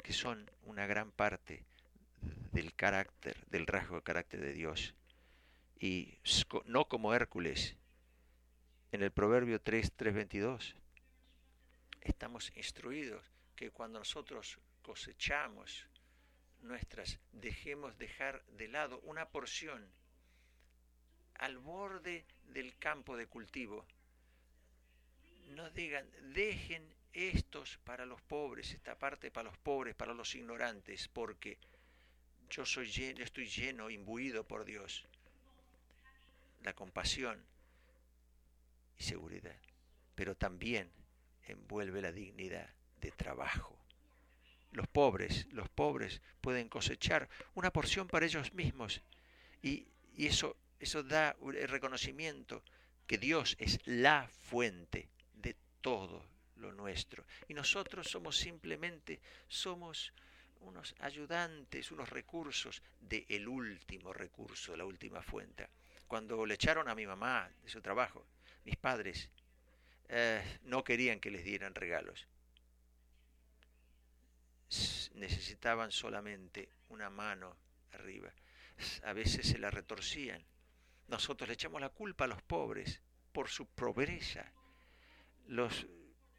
que 0.01 0.13
son 0.13 0.49
una 0.63 0.87
gran 0.87 1.11
parte 1.11 1.65
del 2.53 2.73
carácter, 2.73 3.35
del 3.47 3.67
rasgo 3.67 3.97
de 3.97 4.03
carácter 4.03 4.39
de 4.39 4.53
Dios. 4.53 4.95
Y 5.79 6.19
no 6.65 6.87
como 6.87 7.13
Hércules, 7.13 7.75
en 8.91 9.03
el 9.03 9.11
Proverbio 9.11 9.61
3, 9.61 9.95
3.22, 9.95 10.75
estamos 12.01 12.51
instruidos 12.55 13.31
que 13.55 13.69
cuando 13.71 13.99
nosotros 13.99 14.59
cosechamos 14.81 15.87
nuestras, 16.61 17.19
dejemos 17.31 17.97
dejar 17.97 18.43
de 18.45 18.67
lado 18.67 18.99
una 19.01 19.29
porción 19.29 19.87
al 21.35 21.57
borde 21.57 22.25
del 22.45 22.77
campo 22.77 23.15
de 23.15 23.27
cultivo. 23.27 23.85
No 25.49 25.69
digan, 25.69 26.09
dejen 26.33 26.83
estos 27.13 27.77
para 27.83 28.05
los 28.05 28.21
pobres, 28.21 28.73
esta 28.73 28.97
parte 28.97 29.31
para 29.31 29.49
los 29.49 29.57
pobres, 29.57 29.95
para 29.95 30.13
los 30.13 30.33
ignorantes, 30.35 31.07
porque 31.07 31.57
yo 32.49 32.65
soy 32.65 32.87
lleno, 32.87 33.23
estoy 33.23 33.47
lleno, 33.47 33.89
imbuido 33.89 34.47
por 34.47 34.65
Dios. 34.65 35.05
La 36.63 36.73
compasión 36.73 37.43
y 38.97 39.03
seguridad, 39.03 39.55
pero 40.15 40.35
también 40.35 40.91
envuelve 41.43 42.01
la 42.01 42.11
dignidad 42.11 42.69
de 42.99 43.11
trabajo. 43.11 43.77
Los 44.71 44.87
pobres, 44.87 45.47
los 45.51 45.69
pobres 45.69 46.21
pueden 46.41 46.69
cosechar 46.69 47.29
una 47.55 47.71
porción 47.71 48.07
para 48.07 48.25
ellos 48.25 48.53
mismos 48.53 49.01
y, 49.61 49.87
eso, 50.17 50.57
eso 50.79 51.03
da 51.03 51.35
el 51.41 51.67
reconocimiento 51.67 52.63
que 53.05 53.17
Dios 53.17 53.55
es 53.59 53.79
la 53.85 54.27
fuente 54.27 55.09
de 55.33 55.55
todo 55.81 56.25
lo 56.55 56.73
nuestro. 56.73 57.25
Y 57.47 57.53
nosotros 57.53 58.07
somos 58.07 58.37
simplemente, 58.37 59.21
somos 59.47 60.11
unos 60.61 60.95
ayudantes, 60.99 61.91
unos 61.91 62.09
recursos 62.09 62.81
del 62.99 63.25
el 63.29 63.47
último 63.47 64.11
recurso, 64.11 64.75
la 64.75 64.85
última 64.85 65.21
fuente. 65.21 65.67
Cuando 66.07 66.45
le 66.45 66.53
echaron 66.53 66.87
a 66.87 66.95
mi 66.95 67.05
mamá 67.05 67.49
de 67.63 67.69
su 67.69 67.81
trabajo, 67.81 68.25
mis 68.63 68.77
padres 68.77 69.29
eh, 70.09 70.59
no 70.63 70.83
querían 70.83 71.19
que 71.19 71.31
les 71.31 71.43
dieran 71.43 71.75
regalos. 71.75 72.27
Necesitaban 75.13 75.91
solamente 75.91 76.69
una 76.89 77.09
mano 77.09 77.57
arriba. 77.93 78.31
A 79.03 79.13
veces 79.13 79.47
se 79.47 79.57
la 79.57 79.69
retorcían. 79.69 80.43
Nosotros 81.07 81.47
le 81.47 81.55
echamos 81.55 81.81
la 81.81 81.89
culpa 81.89 82.25
a 82.25 82.27
los 82.27 82.41
pobres 82.41 83.01
por 83.31 83.49
su 83.49 83.65
pobreza. 83.65 84.51
Los, 85.47 85.87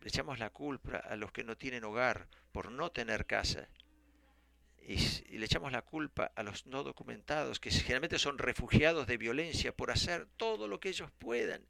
le 0.00 0.08
echamos 0.08 0.38
la 0.38 0.50
culpa 0.50 0.98
a 0.98 1.16
los 1.16 1.32
que 1.32 1.44
no 1.44 1.56
tienen 1.56 1.84
hogar 1.84 2.28
por 2.52 2.70
no 2.70 2.90
tener 2.90 3.26
casa. 3.26 3.68
Y, 4.80 4.96
le 5.38 5.44
echamos 5.44 5.70
la 5.70 5.82
culpa 5.82 6.32
a 6.34 6.42
los 6.42 6.66
no 6.66 6.82
documentados, 6.82 7.60
que 7.60 7.70
generalmente 7.70 8.18
son 8.18 8.38
refugiados 8.38 9.06
de 9.06 9.16
violencia, 9.16 9.72
por 9.72 9.90
hacer 9.90 10.26
todo 10.36 10.66
lo 10.66 10.80
que 10.80 10.88
ellos 10.88 11.10
puedan 11.18 11.62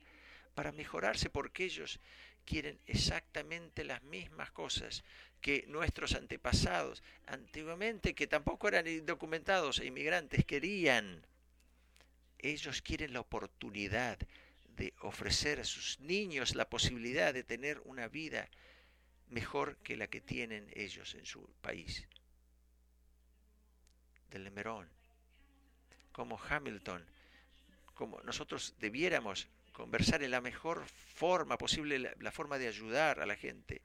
para 0.54 0.72
mejorarse 0.72 1.30
porque 1.30 1.64
ellos 1.64 2.00
quieren 2.44 2.80
exactamente 2.86 3.84
las 3.84 4.02
mismas 4.02 4.50
cosas 4.50 5.04
que 5.40 5.64
nuestros 5.68 6.14
antepasados, 6.14 7.02
antiguamente 7.26 8.14
que 8.14 8.26
tampoco 8.26 8.68
eran 8.68 8.86
indocumentados 8.86 9.78
e 9.78 9.86
inmigrantes, 9.86 10.44
querían. 10.44 11.26
Ellos 12.38 12.82
quieren 12.82 13.12
la 13.12 13.20
oportunidad 13.20 14.18
de 14.76 14.94
ofrecer 15.02 15.60
a 15.60 15.64
sus 15.64 16.00
niños 16.00 16.54
la 16.54 16.68
posibilidad 16.68 17.34
de 17.34 17.44
tener 17.44 17.80
una 17.84 18.08
vida 18.08 18.48
mejor 19.28 19.76
que 19.78 19.96
la 19.96 20.06
que 20.06 20.20
tienen 20.20 20.70
ellos 20.74 21.14
en 21.14 21.26
su 21.26 21.48
país. 21.60 22.08
Del 24.30 24.44
Lemerón, 24.44 24.88
como 26.12 26.38
Hamilton, 26.38 27.04
como 27.94 28.20
nosotros 28.22 28.74
debiéramos 28.78 29.48
conversar 29.72 30.22
en 30.22 30.32
la 30.32 30.40
mejor 30.40 30.84
forma 31.14 31.56
posible, 31.56 31.98
la, 32.18 32.32
forma 32.32 32.58
de 32.58 32.68
ayudar 32.68 33.20
a 33.20 33.26
la 33.26 33.36
gente, 33.36 33.80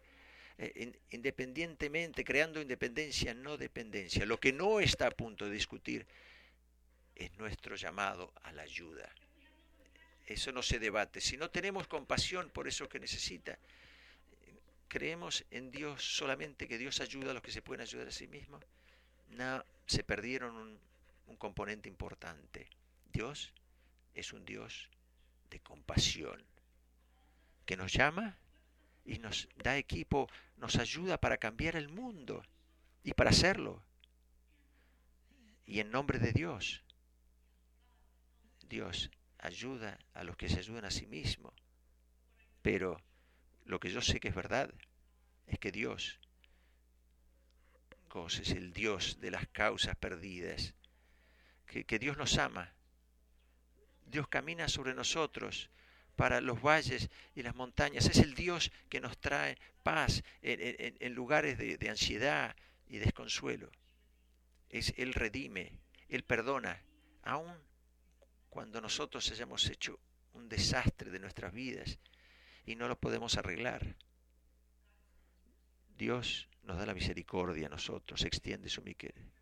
eh, 0.58 0.92
independientemente, 1.12 2.24
creando 2.24 2.62
independencia, 2.62 3.34
no 3.34 3.58
dependencia. 3.58 4.26
Lo 4.26 4.40
que 4.40 4.52
no 4.52 4.80
está 4.80 5.08
a 5.08 5.12
punto 5.12 5.46
de 5.46 5.52
discutir 5.52 6.06
es 7.16 7.32
nuestro 7.38 7.76
llamado 7.76 8.34
a 8.44 8.52
la 8.52 8.64
ayuda. 8.64 9.10
Eso 10.26 10.52
no 10.52 10.64
se 10.64 10.80
debate. 10.80 11.22
Si 11.22 11.38
no 11.38 11.50
tenemos 11.50 11.88
compasión 11.88 12.50
por 12.50 12.68
eso 12.68 12.90
que 12.90 13.00
necesita, 13.00 13.58
creemos 14.88 15.44
en 15.52 15.72
Dios 15.72 16.04
solamente 16.04 16.68
que 16.68 16.78
Dios 16.78 17.02
ayuda 17.02 17.32
a 17.32 17.34
los 17.34 17.44
que 17.44 17.52
se 17.52 17.62
pueden 17.62 17.82
ayudar 17.82 18.08
a 18.08 18.12
sí 18.12 18.28
mismos. 18.28 18.64
No, 19.30 19.64
se 19.86 20.04
perdieron 20.04 20.56
un, 20.56 20.80
componente 21.38 21.90
importante. 21.90 22.70
Dios 23.12 23.52
es 24.14 24.32
un 24.32 24.46
Dios 24.46 24.90
de 25.50 25.60
compasión, 25.60 26.42
que 27.66 27.76
nos 27.76 27.92
llama 27.92 28.38
y 29.04 29.20
nos 29.20 29.50
da 29.58 29.76
equipo, 29.78 30.30
nos 30.58 30.78
ayuda 30.78 31.20
para 31.20 31.38
cambiar 31.38 31.76
el 31.76 31.90
mundo 31.90 32.44
y 33.04 33.14
para 33.14 33.32
hacerlo. 33.32 33.84
Y 35.66 35.80
en 35.80 35.92
nombre 35.92 36.20
de 36.20 36.32
Dios, 36.32 36.84
Dios 38.70 39.10
ayuda 39.40 40.00
a 40.14 40.24
los 40.24 40.38
que 40.38 40.50
se 40.50 40.60
ayudan 40.60 40.86
a 40.86 40.92
sí 40.92 41.08
mismos. 41.08 41.54
Pero 42.62 43.02
lo 43.66 43.80
que 43.80 43.90
yo 43.90 44.02
sé 44.02 44.20
que 44.20 44.30
es 44.30 44.36
verdad 44.36 44.74
es 45.48 45.60
que 45.60 45.72
Dios 45.72 46.20
es 48.16 48.52
el 48.52 48.74
Dios 48.74 49.20
de 49.22 49.32
las 49.32 49.48
causas 49.48 49.96
perdidas, 49.96 50.76
que, 51.66 51.98
Dios 51.98 52.16
nos 52.16 52.38
ama 52.38 52.72
Dios 54.06 54.28
camina 54.28 54.68
sobre 54.68 54.94
nosotros 54.94 55.72
para 56.16 56.40
los 56.40 56.62
valles 56.62 57.10
y 57.34 57.42
las 57.42 57.56
montañas. 57.56 58.06
Es 58.06 58.20
el 58.20 58.36
Dios 58.36 58.72
que 58.88 59.02
nos 59.02 59.18
trae 59.18 59.58
paz 59.82 60.24
en, 60.44 61.16
lugares 61.16 61.58
de, 61.58 61.78
de, 61.78 61.90
ansiedad 61.90 62.56
y 62.88 63.00
desconsuelo. 63.00 63.72
Es 64.70 64.94
Él 64.98 65.16
redime, 65.16 65.80
Él 66.10 66.24
perdona, 66.24 66.80
aun 67.24 67.58
cuando 68.52 68.80
nosotros 68.80 69.32
hayamos 69.32 69.68
hecho 69.68 70.00
un 70.34 70.48
desastre 70.48 71.10
de 71.10 71.18
nuestras 71.18 71.52
vidas 71.52 71.98
y 72.68 72.76
no 72.76 72.88
lo 72.88 73.00
podemos 73.00 73.36
arreglar. 73.38 73.96
Dios 75.98 76.50
nos 76.64 76.78
da 76.78 76.86
la 76.86 76.94
misericordia 76.94 77.68
a 77.68 77.70
nosotros, 77.70 78.24
extiende 78.24 78.70
su 78.70 78.82
misericordia 78.82 79.34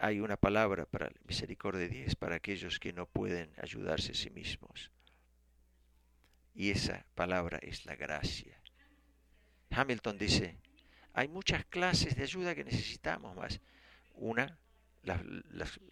hay 0.00 0.20
una 0.20 0.38
palabra 0.38 0.86
para 0.86 1.12
misericordia 1.26 1.82
de 1.82 1.88
Dios 1.88 2.16
para 2.16 2.36
aquellos 2.36 2.80
que 2.80 2.92
no 2.92 3.04
pueden 3.04 3.52
ayudarse 3.58 4.12
a 4.12 4.14
sí 4.14 4.30
mismos. 4.30 4.90
Y 6.54 6.70
esa 6.70 7.04
palabra 7.14 7.58
es 7.60 7.84
la 7.84 7.96
gracia. 7.96 8.58
Hamilton 9.68 10.16
dice, 10.16 10.56
hay 11.12 11.28
muchas 11.28 11.66
clases 11.66 12.16
de 12.16 12.22
ayuda 12.22 12.54
que 12.54 12.64
necesitamos 12.64 13.36
más. 13.36 13.60
Una, 14.14 14.58
las, 15.02 15.20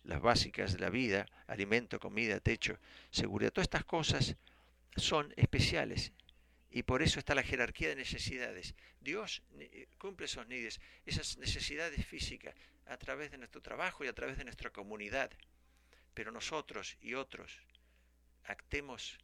las, 0.05 0.21
básicas 0.23 0.73
de 0.73 0.79
la 0.79 0.89
vida, 0.89 1.27
alimento, 1.47 2.01
comida, 2.01 2.41
techo, 2.41 2.79
seguridad, 3.11 3.53
todas 3.53 3.67
estas 3.67 3.85
cosas 3.85 4.37
son 4.97 5.35
especiales 5.37 6.13
y 6.79 6.85
por 6.85 7.03
eso 7.03 7.19
está 7.19 7.35
la 7.35 7.43
jerarquía 7.43 7.89
de 7.89 7.97
necesidades. 7.97 8.77
Dios 9.01 9.43
eh, 9.59 9.89
cumple 9.99 10.27
esos 10.27 10.47
needs, 10.47 10.79
esas 11.05 11.37
necesidades 11.37 12.07
físicas, 12.07 12.55
a 12.87 12.97
través 12.97 13.33
de 13.33 13.39
nuestro 13.39 13.61
trabajo 13.61 14.05
y 14.05 14.07
a 14.07 14.13
través 14.13 14.39
de 14.39 14.45
nuestra 14.45 14.71
comunidad. 14.71 15.29
Pero 16.15 16.31
nosotros 16.31 16.97
y 17.01 17.15
otros 17.15 17.59
actemos 18.45 19.19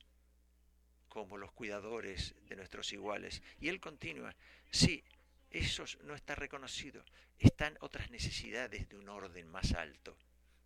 como 1.08 1.36
los 1.36 1.52
cuidadores 1.52 2.34
de 2.48 2.56
nuestros 2.56 2.92
iguales. 2.92 3.40
Y 3.60 3.68
él 3.68 3.78
continúa, 3.78 4.34
sí, 4.72 5.04
eso 5.48 5.84
no 6.02 6.16
está 6.16 6.34
reconocido, 6.34 7.04
están 7.38 7.78
otras 7.82 8.10
necesidades 8.10 8.88
de 8.88 8.96
un 8.96 9.08
orden 9.08 9.46
más 9.46 9.74
alto. 9.74 10.18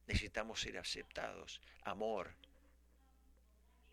Necesitamos 0.07 0.62
ser 0.62 0.79
aceptados, 0.79 1.61
amor, 1.83 2.35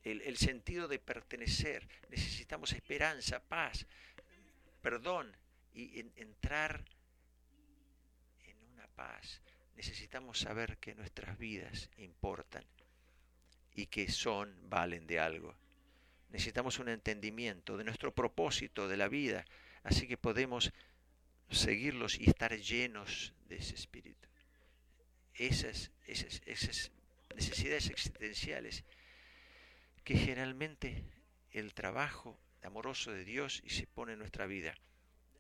el, 0.06 0.38
sentido 0.38 0.88
de 0.88 1.00
pertenecer, 1.00 1.88
necesitamos 2.10 2.72
esperanza, 2.74 3.39
paz, 3.39 3.86
perdón 4.82 5.36
y 5.74 6.00
entrar 6.15 6.86
paz. 8.96 9.41
Necesitamos 9.76 10.39
saber 10.39 10.78
que 10.78 10.96
nuestras 10.96 11.38
vidas 11.38 11.89
importan 11.98 12.63
y 13.74 13.88
que 13.88 14.10
son, 14.10 14.56
valen 14.70 15.06
de 15.06 15.20
algo. 15.20 15.56
necesitamos 16.30 16.80
un 16.80 16.89
entendimiento 16.89 17.78
de 17.78 17.84
nuestro 17.84 18.13
propósito 18.13 18.88
de 18.88 18.98
la 18.98 19.08
vida, 19.08 19.46
así 19.84 20.08
que 20.08 20.18
podemos 20.18 20.74
seguirlos 21.50 22.20
y 22.20 22.30
estar 22.30 22.58
llenos 22.58 23.34
de 23.48 23.58
ese 23.58 23.76
espíritu. 23.76 24.28
Esas, 25.34 25.91
esas, 26.08 26.41
esas 26.46 26.91
necesidades 27.36 27.89
existenciales 27.89 28.84
que 30.06 30.15
generalmente 30.15 31.04
el 31.52 31.74
trabajo 31.74 32.39
amoroso 32.62 33.12
de 33.12 33.26
Dios 33.26 33.62
y 33.65 33.72
se 33.72 33.88
pone 33.88 34.13
en 34.13 34.20
nuestra 34.20 34.46
vida. 34.46 34.76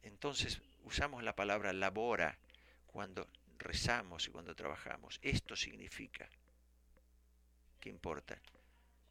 Entonces 0.01 0.59
usamos 0.83 1.23
la 1.23 1.35
palabra 1.35 1.71
labora 1.71 2.37
cuando 2.87 3.29
rezamos 3.59 4.27
y 4.27 4.31
cuando 4.31 4.55
trabajamos. 4.55 5.19
Esto 5.21 5.55
significa 5.55 6.27
que 7.79 7.89
importa. 7.89 8.41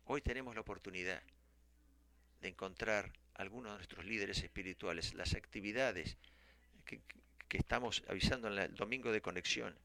Hoy 0.06 0.20
tenemos 0.20 0.56
la 0.56 0.60
oportunidad 0.60 1.22
de 2.40 2.48
encontrar 2.48 3.12
algunos 3.34 3.72
de 3.72 3.78
nuestros 3.78 4.04
líderes 4.04 4.42
espirituales, 4.42 5.14
las 5.14 5.34
actividades 5.34 6.18
que, 6.84 7.00
estamos 7.50 8.02
avisando 8.08 8.48
en 8.48 8.58
el 8.58 8.74
domingo 8.74 9.12
de 9.12 9.20
conexión. 9.20 9.78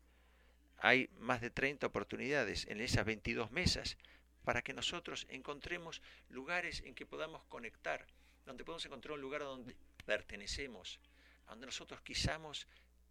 Hay 0.79 1.07
más 1.19 1.39
de 1.39 1.51
30 1.51 1.85
oportunidades 1.85 2.65
en 2.65 2.81
esas 2.81 3.05
22 3.05 3.51
mesas 3.51 3.95
para 4.43 4.61
que 4.61 4.73
nosotros 4.73 5.25
encontremos 5.29 6.01
lugares 6.29 6.81
en 6.85 6.95
que 6.95 7.05
podamos 7.05 7.43
conectar, 7.45 8.05
donde 8.45 8.63
podamos 8.63 8.85
encontrar 8.85 9.13
un 9.13 9.21
lugar 9.21 9.41
donde 9.41 9.75
pertenecemos, 10.05 10.99
donde 11.47 11.65
nosotros 11.65 12.01
quizás 12.01 12.39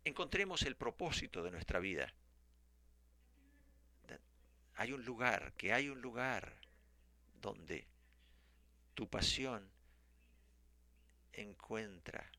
encontremos 0.05 0.63
el 0.63 0.77
propósito 0.77 1.43
de 1.43 1.51
nuestra 1.51 1.79
vida. 1.79 2.13
Hay 4.77 4.93
un 4.93 5.05
lugar, 5.05 5.53
que 5.57 5.73
hay 5.73 5.89
un 5.89 6.01
lugar 6.01 6.55
donde 7.41 7.85
tu 8.95 9.09
pasión 9.09 9.69
encuentra 11.33 12.31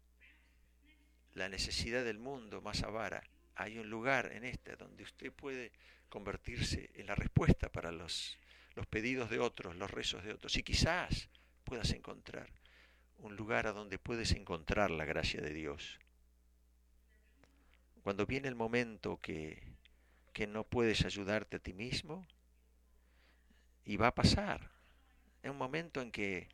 la 1.34 1.49
necesidad 1.49 2.04
del 2.04 2.17
mundo 2.17 2.62
más 2.62 2.84
avara. 2.84 3.23
Hay 3.56 3.78
un 3.78 3.89
lugar 3.89 4.32
en 4.32 4.45
este 4.45 4.75
donde 4.75 5.04
usted 5.04 5.32
puede 5.32 5.71
convertirse 6.10 6.89
en 6.95 7.08
la 7.08 7.15
respuesta 7.15 7.69
para 7.69 7.91
los, 7.91 8.38
los 8.80 8.88
pedidos 8.88 9.30
de 9.30 9.39
otros, 9.39 9.76
los 9.76 9.92
rezos 9.92 10.24
de 10.24 10.32
otros. 10.32 10.56
Y 10.56 10.63
quizás 10.63 11.28
puedas 11.65 11.92
encontrar 11.92 12.50
un 13.18 13.36
lugar 13.36 13.68
a 13.68 13.74
donde 13.74 14.00
puedes 14.00 14.32
encontrar 14.32 14.89
la 14.89 15.04
gracia 15.04 15.42
de 15.42 15.54
Dios. 15.54 16.00
Cuando 18.04 18.26
viene 18.26 18.48
el 18.48 18.56
momento 18.56 19.20
que, 19.22 19.62
que 20.32 20.48
no 20.48 20.63
puedes 20.63 21.04
ayudarte 21.04 21.58
a 21.58 21.60
ti 21.60 21.74
mismo, 21.74 22.26
y 23.84 23.98
va 23.98 24.08
a 24.08 24.15
pasar. 24.15 24.72
Es 25.44 25.52
un 25.52 25.58
momento 25.58 26.00
en 26.00 26.10
que 26.10 26.48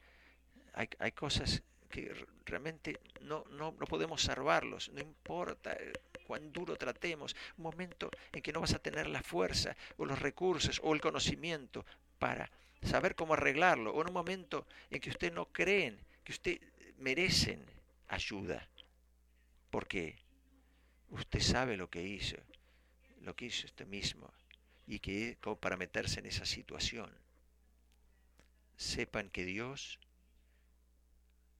hay, 0.73 0.89
hay 0.97 1.11
cosas 1.11 1.61
que 1.89 2.11
realmente 2.43 2.99
no, 3.21 3.43
no, 3.51 3.75
no, 3.77 3.85
podemos 3.85 4.23
salvarlos, 4.23 4.89
no 4.93 5.01
importa 5.01 5.77
cuán 6.25 6.51
duro 6.51 6.75
tratemos, 6.75 7.35
un 7.57 7.65
momento 7.65 8.09
en 8.31 8.41
que 8.41 8.51
no 8.51 8.61
vas 8.61 8.73
a 8.73 8.79
tener 8.79 9.07
la 9.07 9.21
fuerza 9.21 9.75
o 9.97 10.05
los 10.05 10.17
recursos 10.17 10.81
o 10.83 10.95
el 10.95 11.01
conocimiento 11.01 11.85
para 12.25 12.49
saber 12.81 13.13
cómo 13.13 13.35
arreglarlo, 13.35 13.93
o 13.93 14.01
en 14.01 14.07
un 14.07 14.13
momento 14.13 14.65
en 14.89 14.99
que 14.99 15.11
usted 15.11 15.31
no 15.31 15.45
creen 15.45 15.95
que 16.23 16.31
usted 16.31 16.59
merecen 16.97 17.63
ayuda, 18.07 18.67
porque 19.69 20.17
usted 21.11 21.39
sabe 21.39 21.77
lo 21.77 21.87
que 21.87 22.01
hizo, 22.01 22.37
lo 23.21 23.35
que 23.35 23.45
hizo 23.45 23.67
usted 23.67 23.85
mismo, 23.85 24.33
y 24.87 24.97
que 24.97 25.37
como 25.39 25.55
para 25.57 25.77
meterse 25.77 26.19
en 26.19 26.25
esa 26.25 26.47
situación. 26.47 27.11
Sepan 28.75 29.29
que 29.29 29.45
Dios 29.45 29.99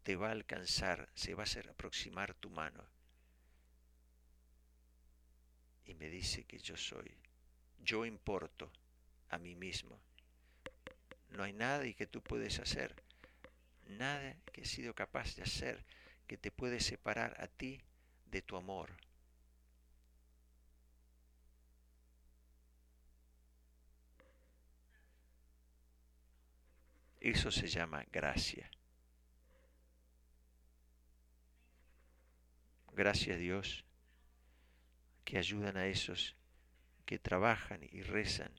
te 0.02 0.16
va 0.16 0.30
a 0.30 0.32
alcanzar, 0.32 1.08
se 1.14 1.36
va 1.36 1.44
a 1.44 1.50
hacer 1.50 1.70
aproximar 1.70 2.34
tu 2.34 2.50
mano. 2.50 2.84
Y 5.86 5.94
me 5.94 6.10
dice 6.10 6.44
que 6.46 6.58
yo 6.58 6.76
soy, 6.76 7.12
yo 7.84 8.04
importo 8.04 8.72
a 9.30 9.38
mí 9.38 9.54
mismo. 9.54 10.02
No 11.36 11.44
hay 11.44 11.54
nada 11.54 11.84
que 11.94 12.08
tú 12.08 12.22
puedes 12.22 12.60
hacer 12.60 12.96
nada 13.88 14.36
que 14.52 14.62
he 14.62 14.66
sido 14.66 14.94
capaz 14.94 15.36
de 15.36 15.44
hacer 15.44 15.86
que 16.28 16.38
te 16.38 16.52
puede 16.52 16.80
separar 16.80 17.36
a 17.40 17.48
ti 17.48 17.82
de 18.26 18.42
tu 18.42 18.58
amor. 18.58 18.98
Eso 27.20 27.52
se 27.52 27.68
llama 27.68 28.06
gracia. 28.12 28.70
Gracias 32.94 33.40
Dios 33.40 33.84
que 35.26 35.38
ayudan 35.38 35.76
a 35.76 35.88
esos 35.88 36.36
que 37.06 37.20
trabajan 37.20 37.82
y 37.92 38.04
rezan 38.04 38.52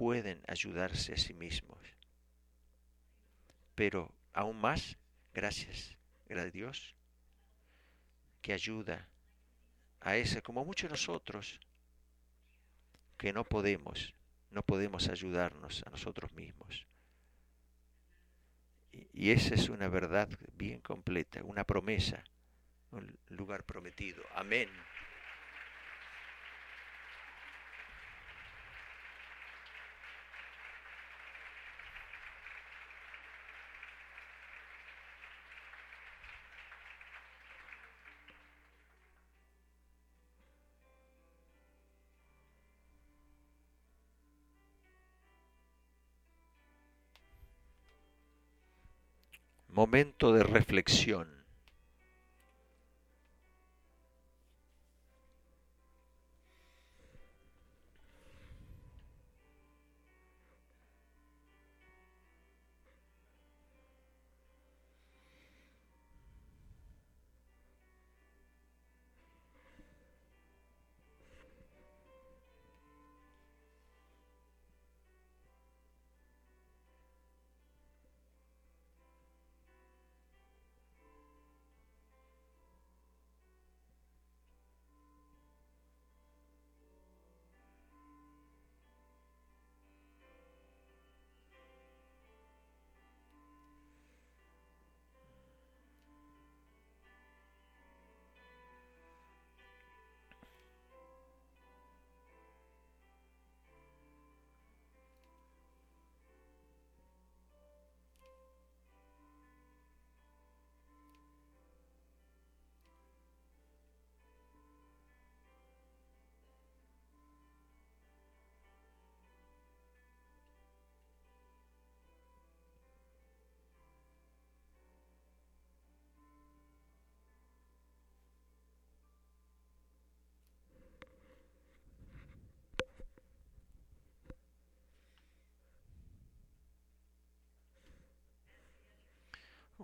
pueden 0.00 0.38
ayudarse 0.48 1.12
a 1.12 1.16
sí 1.16 1.34
mismos 1.34 1.80
pero 3.80 4.12
aún 4.34 4.60
más, 4.60 4.98
gracias, 5.32 5.96
gracias 6.26 6.48
a 6.48 6.50
Dios, 6.50 6.94
que 8.42 8.52
ayuda 8.52 9.08
a 10.00 10.16
ese, 10.16 10.42
como 10.42 10.66
muchos 10.66 10.90
nosotros, 10.90 11.58
que 13.16 13.32
no 13.32 13.42
podemos, 13.44 14.14
no 14.50 14.60
podemos 14.60 15.08
ayudarnos 15.08 15.82
a 15.86 15.88
nosotros 15.88 16.30
mismos. 16.32 16.86
Y, 18.92 19.08
y 19.14 19.30
esa 19.30 19.54
es 19.54 19.70
una 19.70 19.88
verdad 19.88 20.28
bien 20.52 20.82
completa, 20.82 21.42
una 21.42 21.64
promesa, 21.64 22.22
un 22.90 23.18
lugar 23.30 23.64
prometido. 23.64 24.22
Amén. 24.34 24.68
Momento 49.72 50.32
de 50.32 50.42
reflexión. 50.42 51.39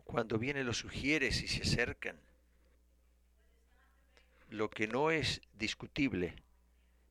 Cuando 0.06 0.38
vienen 0.38 0.66
los 0.66 0.78
sugieres 0.78 1.42
y 1.42 1.48
se 1.48 1.62
acercan, 1.62 2.16
lo 4.50 4.70
que 4.70 4.86
no 4.86 5.10
es 5.10 5.42
discutible 5.52 6.36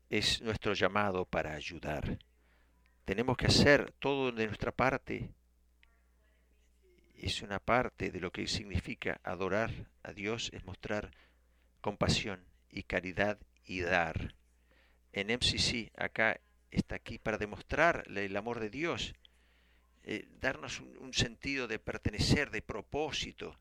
es 0.10 0.41
nuestro 0.41 0.73
llamado 0.73 1.25
para 1.25 1.53
ayudar. 1.53 2.17
Tenemos 3.03 3.36
que 3.36 3.47
hacer 3.47 3.91
todo 3.99 4.31
de 4.31 4.47
nuestra 4.47 4.71
parte. 4.71 5.29
Es 7.15 7.41
una 7.41 7.60
parte 7.60 8.12
de 8.12 8.21
lo 8.21 8.31
que 8.31 8.47
significa 8.47 9.19
adorar 9.23 9.71
a 10.01 10.13
Dios, 10.13 10.49
es 10.53 10.63
mostrar 10.63 11.12
compasión 11.81 12.45
y 12.71 12.84
caridad 12.84 13.38
y 13.65 13.81
dar. 13.81 14.36
En 15.12 15.29
MCC, 15.29 15.91
acá 15.97 16.39
está 16.71 16.95
aquí 16.95 17.19
para 17.19 17.38
demostrar 17.38 18.05
el 18.08 18.38
amor 18.38 18.62
de 18.62 18.69
Dios, 18.69 19.13
eh, 20.08 20.28
darnos 20.39 20.82
un, 20.82 21.12
sentido 21.15 21.68
de 21.68 21.80
pertenecer, 21.80 22.52
de 22.52 22.62
propósito. 22.62 23.58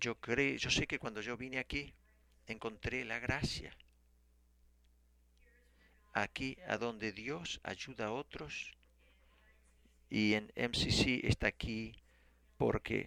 Yo 0.00 0.14
creo, 0.18 0.56
yo 0.56 0.70
sé 0.70 0.86
que 0.86 0.98
cuando 0.98 1.20
yo 1.20 1.36
vine 1.36 1.58
aquí 1.58 1.92
encontré 2.46 3.04
la 3.04 3.18
gracia. 3.18 3.76
Aquí 6.14 6.56
a 6.66 6.78
donde 6.78 7.12
Dios 7.12 7.60
ayuda 7.62 8.06
a 8.06 8.12
otros 8.12 8.72
y 10.08 10.32
en 10.32 10.50
MCC 10.56 11.24
está 11.24 11.48
aquí 11.48 11.94
porque 12.56 13.06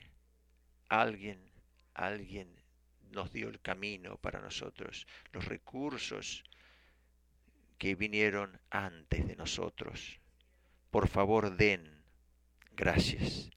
alguien, 0.90 1.52
alguien 1.96 2.56
nos 3.10 3.34
dio 3.34 3.50
el 3.50 3.60
camino 3.62 4.18
para 4.18 4.40
nosotros, 4.42 5.08
los 5.32 5.46
recursos 5.46 6.44
que 7.80 7.96
vinieron 7.96 8.62
antes 8.70 9.28
de 9.28 9.36
nosotros. 9.36 10.21
Por 10.92 11.08
favor, 11.08 11.56
den 11.56 12.04
gracias. 12.76 13.50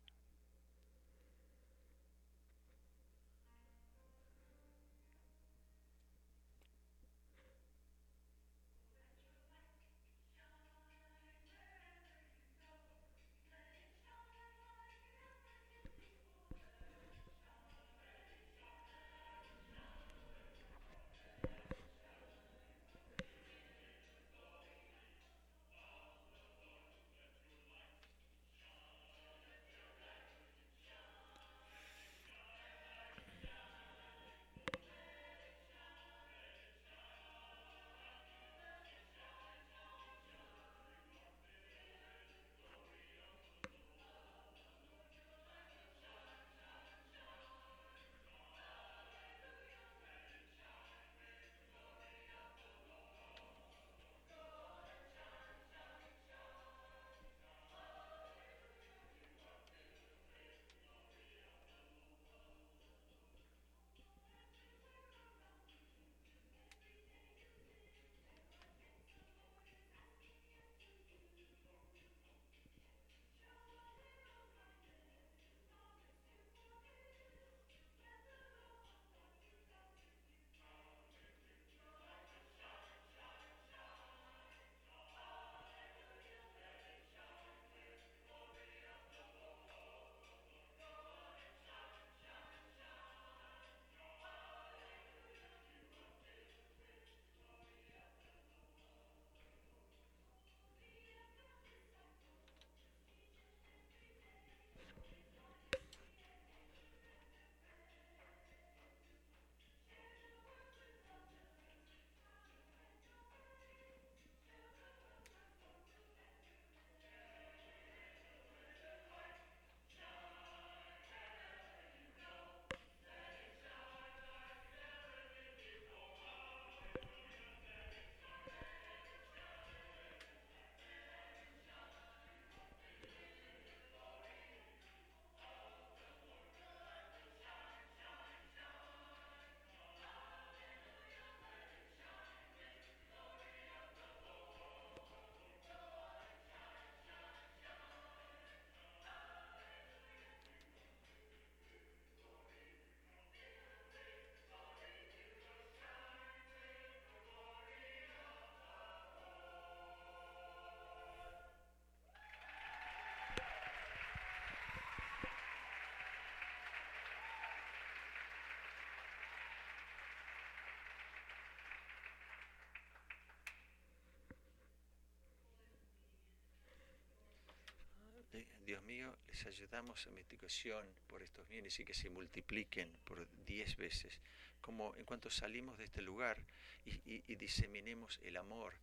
Dios 178.66 178.83
mío, 178.85 179.14
les 179.29 179.47
ayudamos 179.47 180.07
a 180.07 180.11
mitigación 180.11 180.87
por 181.07 181.23
estos 181.23 181.47
bienes 181.49 181.79
y 181.79 181.85
que 181.85 181.94
se 181.94 182.11
multipliquen 182.11 182.90
por 183.05 183.29
diez 183.44 183.77
veces. 183.77 184.18
Como 184.61 184.97
en 184.97 185.05
cuanto 185.05 185.31
salimos 185.31 185.79
de 185.79 185.85
este 185.85 186.03
lugar 186.03 186.38
y, 186.85 187.35
diseminemos 187.37 188.18
el 188.23 188.37
amor, 188.37 188.75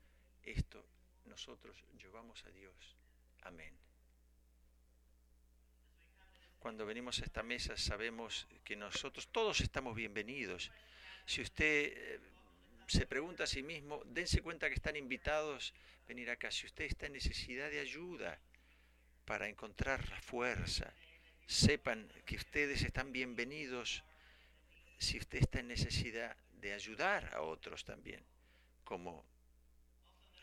esto 0.44 0.86
nosotros 1.26 1.84
llevamos 1.98 2.46
a 2.46 2.52
Dios. 2.52 2.96
Amén. 3.42 3.74
Cuando 6.60 6.86
venimos 6.86 7.20
a 7.20 7.26
esta 7.26 7.44
mesa 7.44 7.76
sabemos 7.76 8.48
que 8.64 8.76
nosotros 8.76 9.28
todos 9.30 9.60
estamos 9.62 9.96
bienvenidos. 9.96 10.72
Si 11.26 11.42
usted 11.42 11.94
eh, 11.96 12.20
se 12.88 13.08
pregunta 13.08 13.46
a 13.46 13.48
sí 13.48 13.64
mismo, 13.64 14.04
dense 14.06 14.42
cuenta 14.42 14.70
que 14.70 14.76
están 14.76 14.96
invitados 14.96 15.74
a 16.06 16.08
venir 16.08 16.30
acá. 16.30 16.52
Si 16.52 16.68
usted 16.68 16.86
está 16.86 17.08
en 17.08 17.14
necesidad 17.14 17.72
de 17.72 17.80
ayuda, 17.80 18.40
para 19.26 19.48
encontrar 19.48 20.08
la 20.10 20.22
fuerza. 20.22 20.94
Sepan 21.46 22.12
que 22.26 22.36
ustedes 22.36 22.82
están 22.82 23.12
bienvenidos 23.12 24.04
si 24.98 25.18
usted 25.18 25.40
está 25.40 25.60
en 25.60 25.68
necesidad 25.68 26.36
de 26.54 26.74
ayudar 26.74 27.34
a 27.34 27.42
otros 27.42 27.84
también, 27.84 28.24
como 28.84 29.26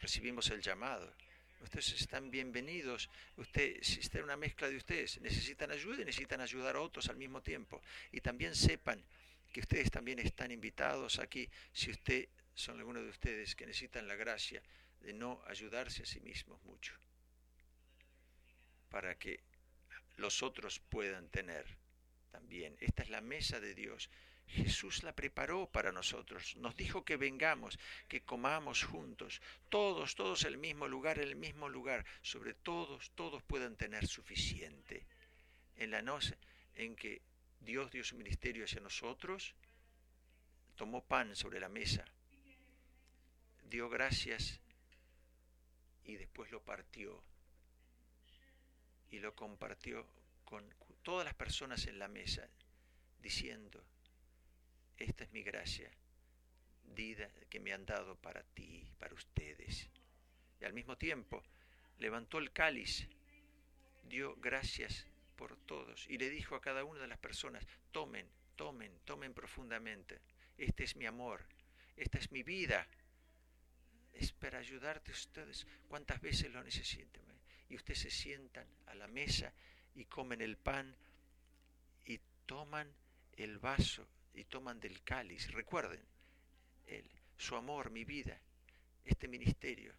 recibimos 0.00 0.50
el 0.50 0.60
llamado. 0.60 1.14
Ustedes 1.60 1.92
están 1.92 2.30
bienvenidos. 2.30 3.08
Usted, 3.36 3.78
si 3.82 4.00
está 4.00 4.18
en 4.18 4.24
una 4.24 4.36
mezcla 4.36 4.68
de 4.68 4.76
ustedes, 4.76 5.20
necesitan 5.20 5.70
ayuda 5.70 6.02
y 6.02 6.04
necesitan 6.04 6.40
ayudar 6.40 6.76
a 6.76 6.80
otros 6.80 7.08
al 7.08 7.16
mismo 7.16 7.42
tiempo. 7.42 7.80
Y 8.12 8.20
también 8.20 8.54
sepan 8.54 9.04
que 9.52 9.60
ustedes 9.60 9.90
también 9.90 10.18
están 10.18 10.50
invitados 10.50 11.18
aquí 11.18 11.48
si 11.72 11.90
usted 11.90 12.28
son 12.54 12.78
algunos 12.78 13.02
de 13.02 13.10
ustedes 13.10 13.54
que 13.54 13.66
necesitan 13.66 14.06
la 14.06 14.14
gracia 14.14 14.62
de 15.00 15.12
no 15.12 15.42
ayudarse 15.46 16.02
a 16.02 16.06
sí 16.06 16.20
mismos 16.20 16.62
mucho 16.64 16.92
para 18.90 19.18
que 19.18 19.40
los 20.16 20.42
otros 20.42 20.81
puedan 20.81 21.29
tener 21.29 21.66
también. 22.31 22.77
Esta 22.81 23.03
es 23.03 23.11
la 23.11 23.20
mesa 23.20 23.61
de 23.61 23.74
Dios. 23.74 24.11
Jesús 24.46 25.03
la 25.03 25.14
preparó 25.14 25.70
para 25.70 25.92
nosotros. 25.92 26.57
Nos 26.57 26.77
dijo 26.77 27.05
que 27.05 27.16
vengamos, 27.16 27.79
que 28.09 28.22
comamos 28.22 28.83
juntos. 28.83 29.42
Todos, 29.68 30.14
todos 30.14 30.44
el 30.44 30.57
mismo 30.57 30.88
lugar, 30.88 31.18
el 31.18 31.37
mismo 31.37 31.68
lugar. 31.68 32.05
Sobre 32.22 32.55
todos, 32.55 33.11
todos 33.14 33.42
puedan 33.42 33.77
tener 33.77 34.07
suficiente. 34.07 35.07
En 35.77 35.90
la 35.90 36.03
noche 36.03 36.37
en 36.74 36.96
que 36.96 37.20
Dios 37.61 37.90
dio 37.90 38.03
su 38.03 38.16
ministerio 38.16 38.64
hacia 38.64 38.81
nosotros, 38.81 39.55
tomó 40.77 41.05
pan 41.05 41.35
sobre 41.37 41.61
la 41.61 41.68
mesa, 41.68 42.05
dio 43.64 43.88
gracias 43.88 44.61
y 46.05 46.16
después 46.16 46.51
lo 46.51 46.62
partió 46.62 47.22
y 49.11 49.18
lo 49.18 49.35
compartió 49.35 50.07
con 50.44 50.64
todas 51.03 51.25
las 51.25 51.35
personas 51.35 51.87
en 51.87 51.99
la 51.99 52.09
mesa, 52.09 52.49
diciendo, 53.21 53.83
esta 54.97 55.25
es 55.25 55.33
mi 55.33 55.42
gracia, 55.42 55.90
vida 56.94 57.31
que 57.49 57.61
me 57.61 57.73
han 57.73 57.87
dado 57.87 58.17
para 58.17 58.42
ti, 58.42 58.90
para 58.98 59.15
ustedes. 59.15 59.88
Y 60.61 60.65
al 60.65 60.73
mismo 60.73 60.96
tiempo 60.96 61.42
levantó 61.98 62.38
el 62.38 62.52
cáliz, 62.52 63.09
dio 64.04 64.37
gracias 64.37 65.06
por 65.37 65.56
todos 65.56 66.06
y 66.09 66.19
le 66.19 66.31
dijo 66.31 66.56
a 66.56 66.61
cada 66.61 66.85
una 66.85 67.00
de 67.00 67.06
las 67.06 67.19
personas, 67.19 67.65
tomen, 67.92 68.29
tomen, 68.56 68.98
tomen 69.04 69.33
profundamente. 69.35 70.21
Este 70.56 70.85
es 70.85 70.96
mi 70.96 71.06
amor, 71.06 71.44
esta 71.96 72.19
es 72.19 72.33
mi 72.33 72.42
vida. 72.42 72.87
Es 74.13 74.33
para 74.33 74.59
ayudarte 74.59 75.13
ustedes 75.13 75.65
cuantas 75.87 76.21
veces 76.21 76.50
lo 76.52 76.63
necesiten. 76.65 77.23
Y 77.69 77.77
ustedes 77.77 78.00
se 78.00 78.10
sientan 78.10 78.66
a 78.87 78.94
la 78.94 79.06
mesa 79.06 79.52
y 79.94 80.04
comen 80.06 80.40
el 80.40 80.56
pan 80.56 80.94
y 82.06 82.21
toman 82.46 82.92
el 83.37 83.58
vaso 83.58 84.06
y 84.35 84.44
toman 84.44 84.81
del 84.81 85.02
cáliz. 85.02 85.50
Recuerden, 85.52 86.00
él, 86.87 87.04
su 87.37 87.56
amor, 87.56 87.90
mi 87.90 88.04
vida, 88.04 88.40
este 89.04 89.29
ministerio, 89.29 89.94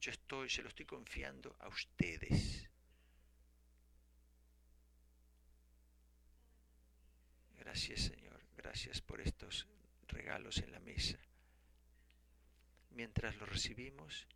yo 0.00 0.12
estoy, 0.12 0.48
se 0.48 0.62
lo 0.62 0.68
estoy 0.68 0.86
confiando 0.86 1.56
a 1.60 1.68
ustedes. 1.68 2.68
Gracias 7.58 8.02
Señor, 8.02 8.40
gracias 8.56 9.00
por 9.00 9.20
estos 9.20 9.66
regalos 10.08 10.58
en 10.58 10.72
la 10.72 10.80
mesa. 10.80 11.18
Mientras 12.90 13.36
los 13.36 13.48
recibimos, 13.48 14.26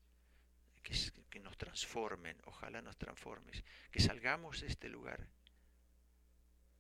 que, 0.82 0.94
que 1.28 1.40
nos 1.40 1.56
transformen, 1.56 2.36
ojalá 2.44 2.82
nos 2.82 2.96
transformes, 2.96 3.62
que 3.90 4.00
salgamos 4.00 4.60
de 4.60 4.68
este 4.68 4.88
lugar 4.88 5.26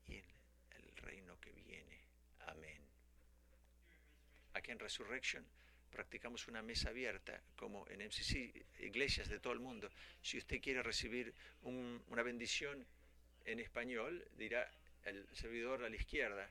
y 0.06 0.14
en 0.14 0.24
el 0.70 0.96
reino 0.96 1.38
que 1.40 1.52
viene. 1.52 2.00
Amén. 2.46 2.82
Aquí 4.54 4.70
en 4.70 4.78
Resurrection 4.78 5.46
practicamos 5.90 6.48
una 6.48 6.62
mesa 6.62 6.90
abierta, 6.90 7.42
como 7.56 7.86
en 7.88 8.00
MCC, 8.06 8.64
iglesias 8.80 9.28
de 9.28 9.40
todo 9.40 9.52
el 9.52 9.60
mundo. 9.60 9.90
Si 10.22 10.38
usted 10.38 10.60
quiere 10.60 10.82
recibir 10.82 11.34
una 11.62 12.22
bendición 12.22 12.86
en 13.44 13.60
español, 13.60 14.26
dirá 14.36 14.70
el 15.04 15.26
servidor 15.34 15.84
a 15.84 15.88
la 15.88 15.96
izquierda. 15.96 16.48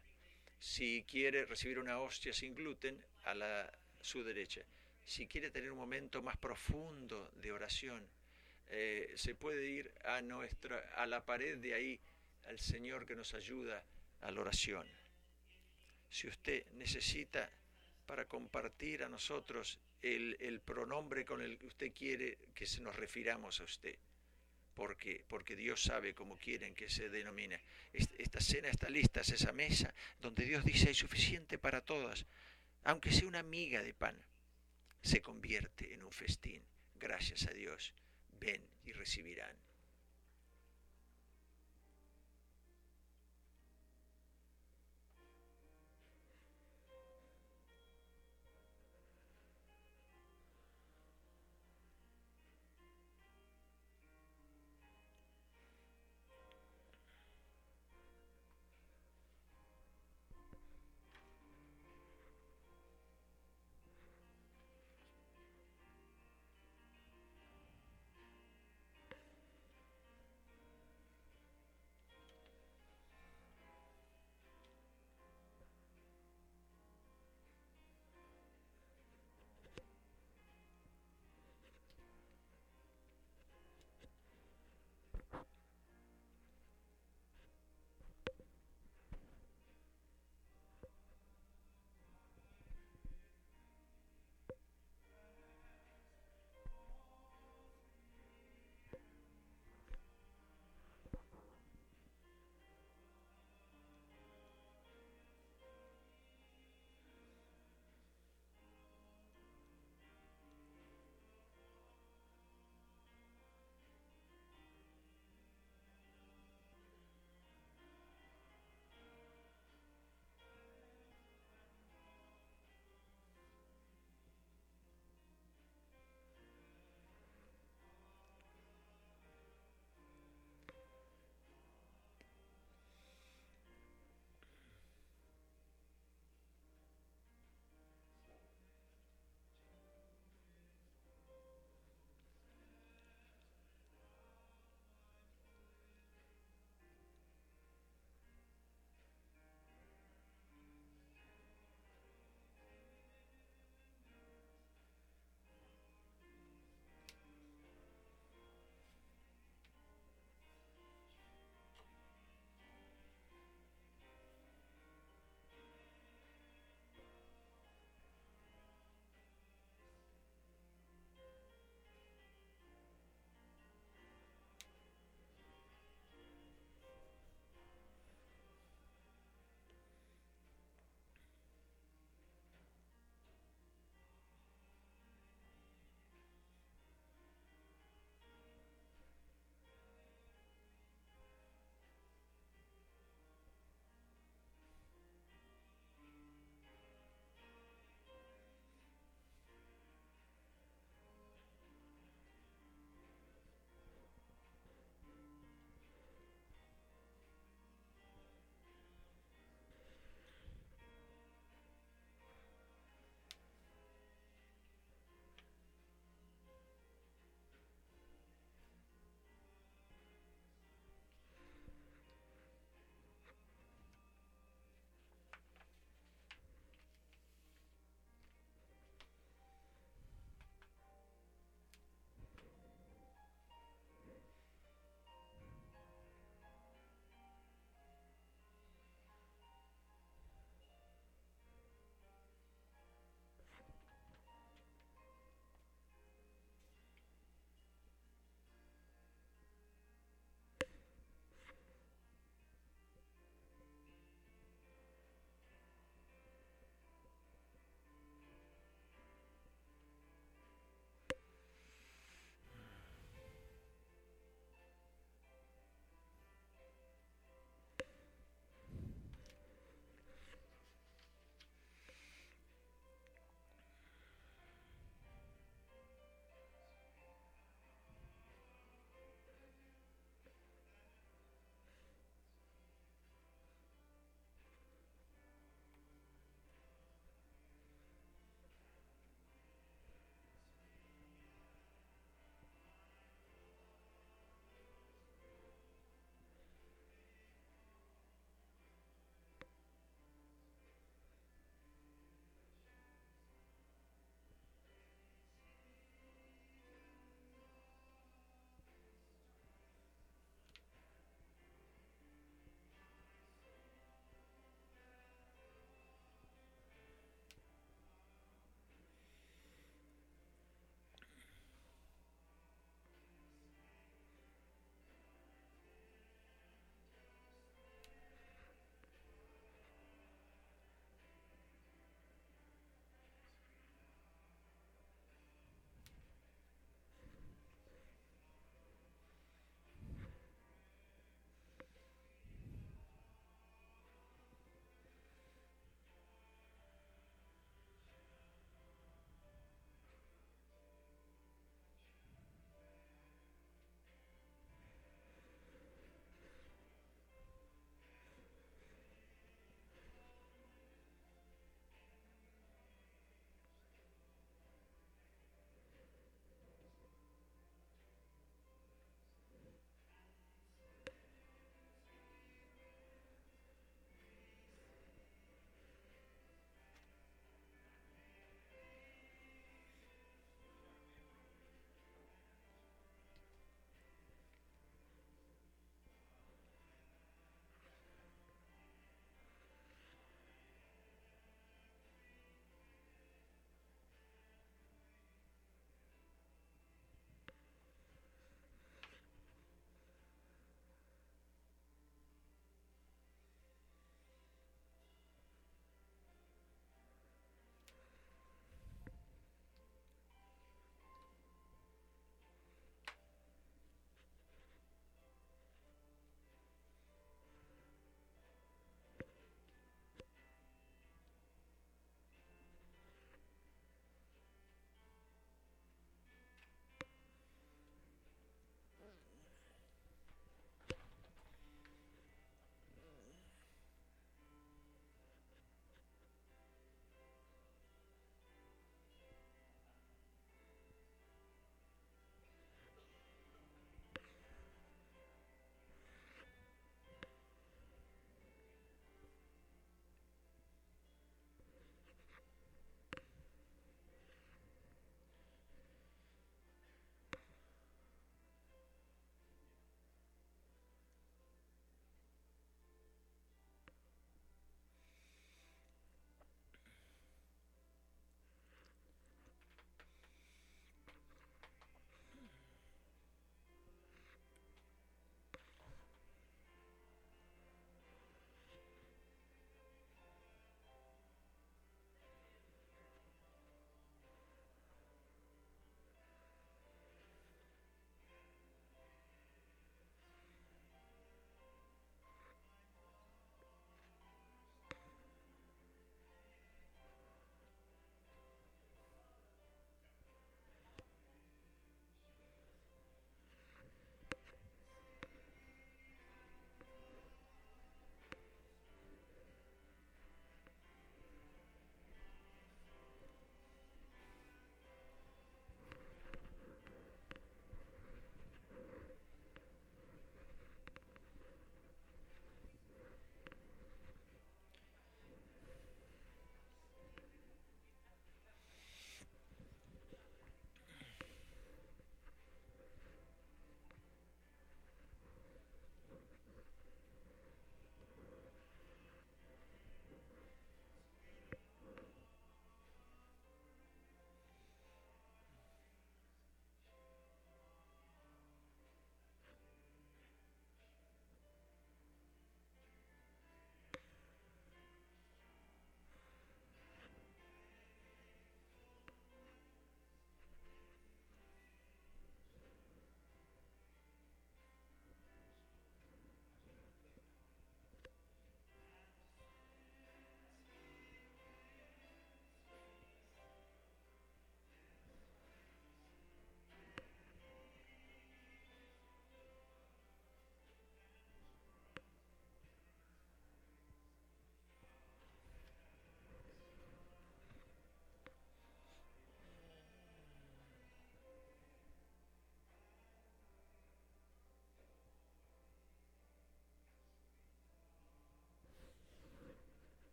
Si 0.60 1.04
quiere 1.04 1.46
recibir 1.46 1.80
una 1.80 2.00
hostia 2.00 2.34
sin 2.34 2.54
gluten, 2.54 3.02
a 3.24 3.34
la 3.34 3.72
su 4.02 4.24
derecha. 4.24 4.62
Si 5.10 5.26
quiere 5.26 5.50
tener 5.50 5.72
un 5.72 5.80
momento 5.80 6.22
más 6.22 6.38
profundo 6.38 7.32
de 7.42 7.52
oración, 7.52 8.08
eh, 8.68 9.12
se 9.16 9.34
puede 9.34 9.68
ir 9.68 9.92
a, 10.06 10.22
nuestra, 10.22 10.78
a 10.98 11.08
la 11.08 11.26
pared 11.26 11.58
de 11.58 11.74
ahí, 11.74 12.00
al 12.46 12.60
Señor 12.60 13.08
que 13.08 13.16
nos 13.16 13.34
ayuda 13.34 13.84
a 14.22 14.30
la 14.30 14.40
oración. 14.40 14.86
Si 16.12 16.28
usted 16.28 16.64
necesita 16.74 17.50
para 18.06 18.26
compartir 18.26 19.02
a 19.02 19.10
nosotros 19.10 19.80
el, 20.04 20.38
el 20.40 20.60
pronombre 20.62 21.26
con 21.26 21.42
el 21.42 21.58
que 21.58 21.66
usted 21.66 21.92
quiere 21.92 22.38
que 22.54 22.68
se 22.68 22.80
nos 22.80 22.96
refiramos 22.96 23.62
a 23.62 23.64
usted 23.64 23.98
porque, 24.76 25.26
porque 25.28 25.56
Dios 25.56 25.82
sabe 25.82 26.14
cómo 26.14 26.38
quieren 26.38 26.76
que 26.76 26.88
se 26.88 27.10
denomine. 27.10 27.60
Esta 27.92 28.40
cena 28.40 28.70
está 28.70 28.88
lista, 28.90 29.22
es 29.22 29.30
esa 29.30 29.54
mesa 29.54 29.92
donde 30.22 30.46
Dios 30.46 30.64
dice 30.64 30.90
hay 30.90 30.94
suficiente 30.94 31.58
para 31.58 31.82
todas, 31.82 32.28
aunque 32.84 33.12
sea 33.12 33.28
una 33.28 33.42
miga 33.42 33.82
de 33.82 33.96
pan, 33.96 34.16
se 35.02 35.22
convierte 35.22 35.94
en 35.94 36.04
un 36.04 36.12
festín. 36.12 36.64
Gracias 36.96 37.48
a 37.48 37.52
Dios, 37.52 37.94
ven 38.40 38.68
y 38.84 38.92
recibirán. 38.92 39.69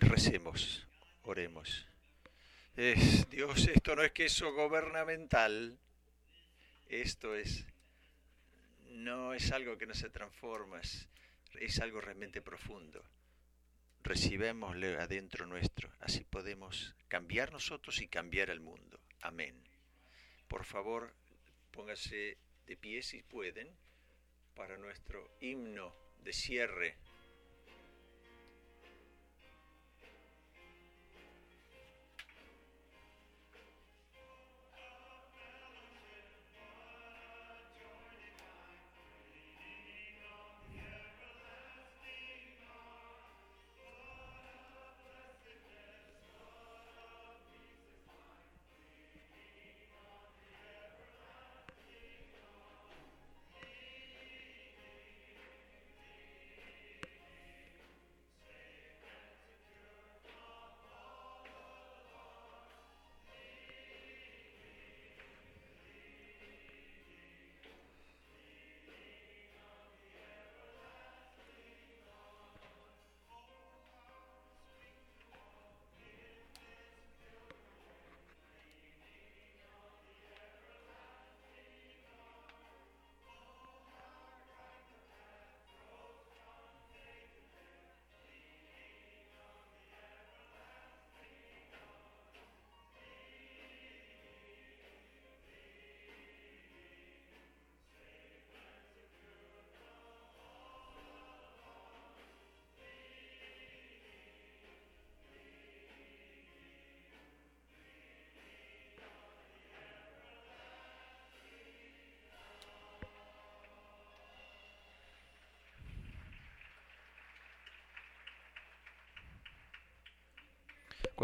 Recemos, 0.00 0.86
oremos. 1.22 1.86
Es, 2.76 3.28
Dios, 3.30 3.68
esto 3.68 3.94
no 3.94 4.02
es 4.02 4.12
queso 4.12 4.52
gubernamental, 4.52 5.78
esto 6.88 7.34
es, 7.34 7.64
no 8.90 9.32
es 9.32 9.52
algo 9.52 9.78
que 9.78 9.86
no 9.86 9.94
se 9.94 10.10
transforma, 10.10 10.80
es, 10.80 11.08
es 11.60 11.80
algo 11.80 12.00
realmente 12.00 12.42
profundo. 12.42 13.04
Recibémosle 14.02 14.98
adentro 14.98 15.46
nuestro, 15.46 15.90
así 16.00 16.24
podemos 16.24 16.94
cambiar 17.08 17.52
nosotros 17.52 18.00
y 18.00 18.08
cambiar 18.08 18.50
el 18.50 18.60
mundo. 18.60 19.00
Amén. 19.20 19.62
Por 20.48 20.64
favor, 20.64 21.14
póngase 21.70 22.36
de 22.66 22.76
pie 22.76 23.02
si 23.02 23.22
pueden 23.22 23.68
para 24.54 24.76
nuestro 24.76 25.30
himno 25.40 25.94
de 26.22 26.32
cierre. 26.32 26.96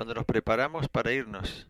Cuando 0.01 0.15
nos 0.15 0.25
preparamos 0.25 0.89
para 0.89 1.13
irnos, 1.13 1.67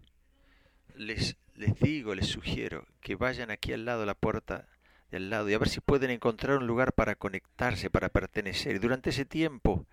les, 0.95 1.37
les 1.57 1.75
digo, 1.81 2.15
les 2.15 2.29
sugiero 2.29 2.87
que 3.01 3.17
vayan 3.17 3.51
aquí 3.51 3.73
al 3.73 3.85
lado, 3.85 4.07
la 4.07 4.15
puerta 4.15 4.69
de 5.11 5.17
al 5.17 5.31
lado, 5.31 5.51
y 5.51 5.55
a 5.55 5.59
ver 5.59 5.69
si 5.69 5.81
pueden 5.81 6.11
encontrar 6.11 6.59
un 6.59 6.69
lugar 6.69 6.93
para 6.93 7.17
conectarse, 7.17 7.91
para 7.91 8.09
pertenecer. 8.09 8.77
Y 8.77 8.79
durante 8.79 9.11
ese 9.11 9.25
tiempo 9.25 9.85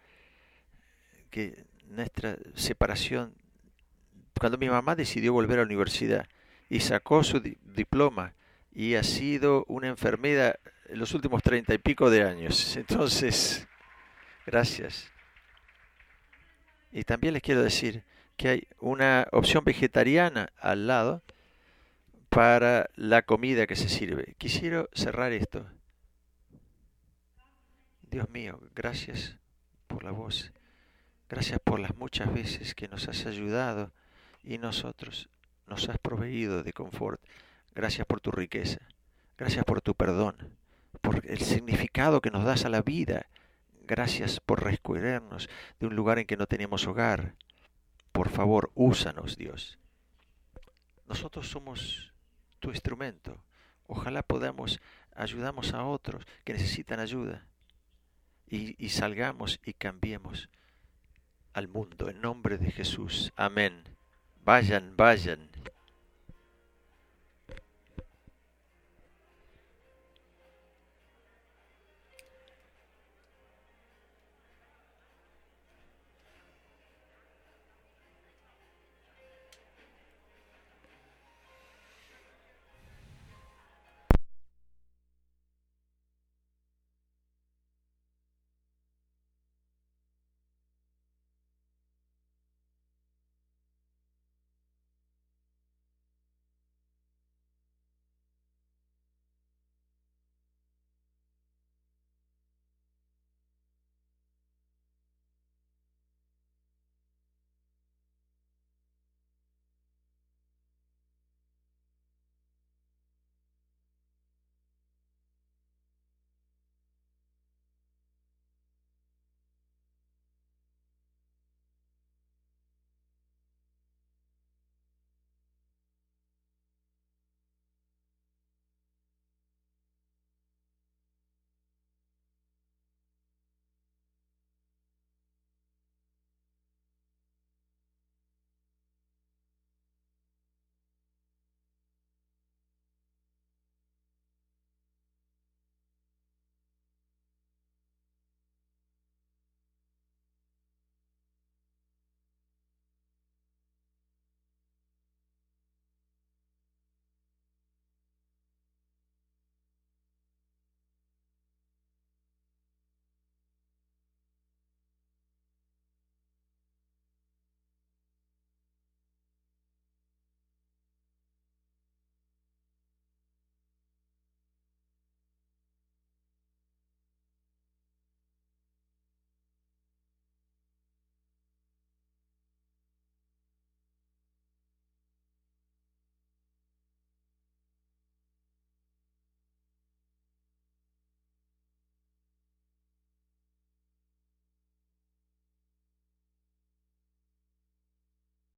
que 1.31 1.65
nuestra 1.87 2.37
separación, 2.53 3.33
cuando 4.39 4.59
mi 4.59 4.69
mamá 4.69 4.95
decidió 4.95 5.33
volver 5.33 5.57
a 5.57 5.61
la 5.63 5.65
universidad 5.65 6.27
y 6.69 6.81
sacó 6.81 7.23
su 7.23 7.39
diploma 7.39 8.35
y 8.71 8.93
ha 8.93 9.03
sido 9.03 9.65
una 9.67 9.87
enfermera 9.87 10.59
en 10.85 10.99
los 10.99 11.15
últimos 11.15 11.41
treinta 11.41 11.73
y 11.73 11.79
pico 11.79 12.11
de 12.11 12.21
años. 12.21 12.75
Entonces, 12.77 13.67
gracias. 14.45 15.11
Y 16.91 17.03
también 17.03 17.33
les 17.33 17.41
quiero 17.41 17.63
decir 17.63 18.03
que 18.37 18.49
hay 18.49 18.67
una 18.79 19.27
opción 19.31 19.63
vegetariana 19.63 20.53
al 20.59 20.87
lado 20.87 21.23
para 22.29 22.89
la 22.95 23.23
comida 23.23 23.67
que 23.67 23.75
se 23.75 23.89
sirve. 23.89 24.35
Quisiera 24.37 24.85
cerrar 24.93 25.33
esto. 25.33 25.65
Dios 28.03 28.29
mío, 28.29 28.59
gracias 28.75 29.37
por 29.87 30.03
la 30.03 30.11
voz. 30.11 30.53
Gracias 31.29 31.59
por 31.59 31.79
las 31.79 31.95
muchas 31.97 32.33
veces 32.33 32.73
que 32.73 32.87
nos 32.87 33.09
has 33.09 33.25
ayudado 33.25 33.91
y 34.43 34.59
nosotros 34.59 35.29
nos 35.65 35.89
has 35.89 35.97
proveído 35.97 36.63
de 36.63 36.73
confort. 36.73 37.21
Gracias 37.75 38.07
por 38.07 38.21
tu 38.21 38.31
riqueza. 38.31 38.79
Gracias 39.37 39.65
por 39.65 39.81
tu 39.81 39.93
perdón. 39.93 40.55
Por 41.01 41.25
el 41.25 41.39
significado 41.39 42.21
que 42.21 42.31
nos 42.31 42.45
das 42.45 42.65
a 42.65 42.69
la 42.69 42.81
vida. 42.81 43.27
Gracias 43.85 44.39
por 44.39 44.63
rescuernos 44.63 45.49
de 45.79 45.87
un 45.87 45.95
lugar 45.95 46.19
en 46.19 46.25
que 46.25 46.37
no 46.37 46.45
tenemos 46.45 46.87
hogar. 46.87 47.35
Por 48.17 48.29
favor, 48.29 48.71
úsanos, 48.73 49.37
Dios. 49.37 49.77
Nosotros 51.05 51.47
somos 51.47 52.11
tu 52.57 52.71
instrumento. 52.71 53.43
Ojalá 53.85 54.23
podamos 54.23 54.79
ayudamos 55.15 55.75
a 55.75 55.85
otros 55.85 56.25
que 56.43 56.53
necesitan 56.53 56.99
ayuda 56.99 57.45
y, 58.47 58.73
y 58.83 58.89
salgamos 58.89 59.59
y 59.63 59.73
cambiemos 59.73 60.49
al 61.53 61.67
mundo 61.67 62.09
en 62.09 62.19
nombre 62.19 62.57
de 62.57 62.71
Jesús. 62.71 63.31
Amén. 63.35 63.83
Vayan, 64.43 64.97
vayan. 64.97 65.51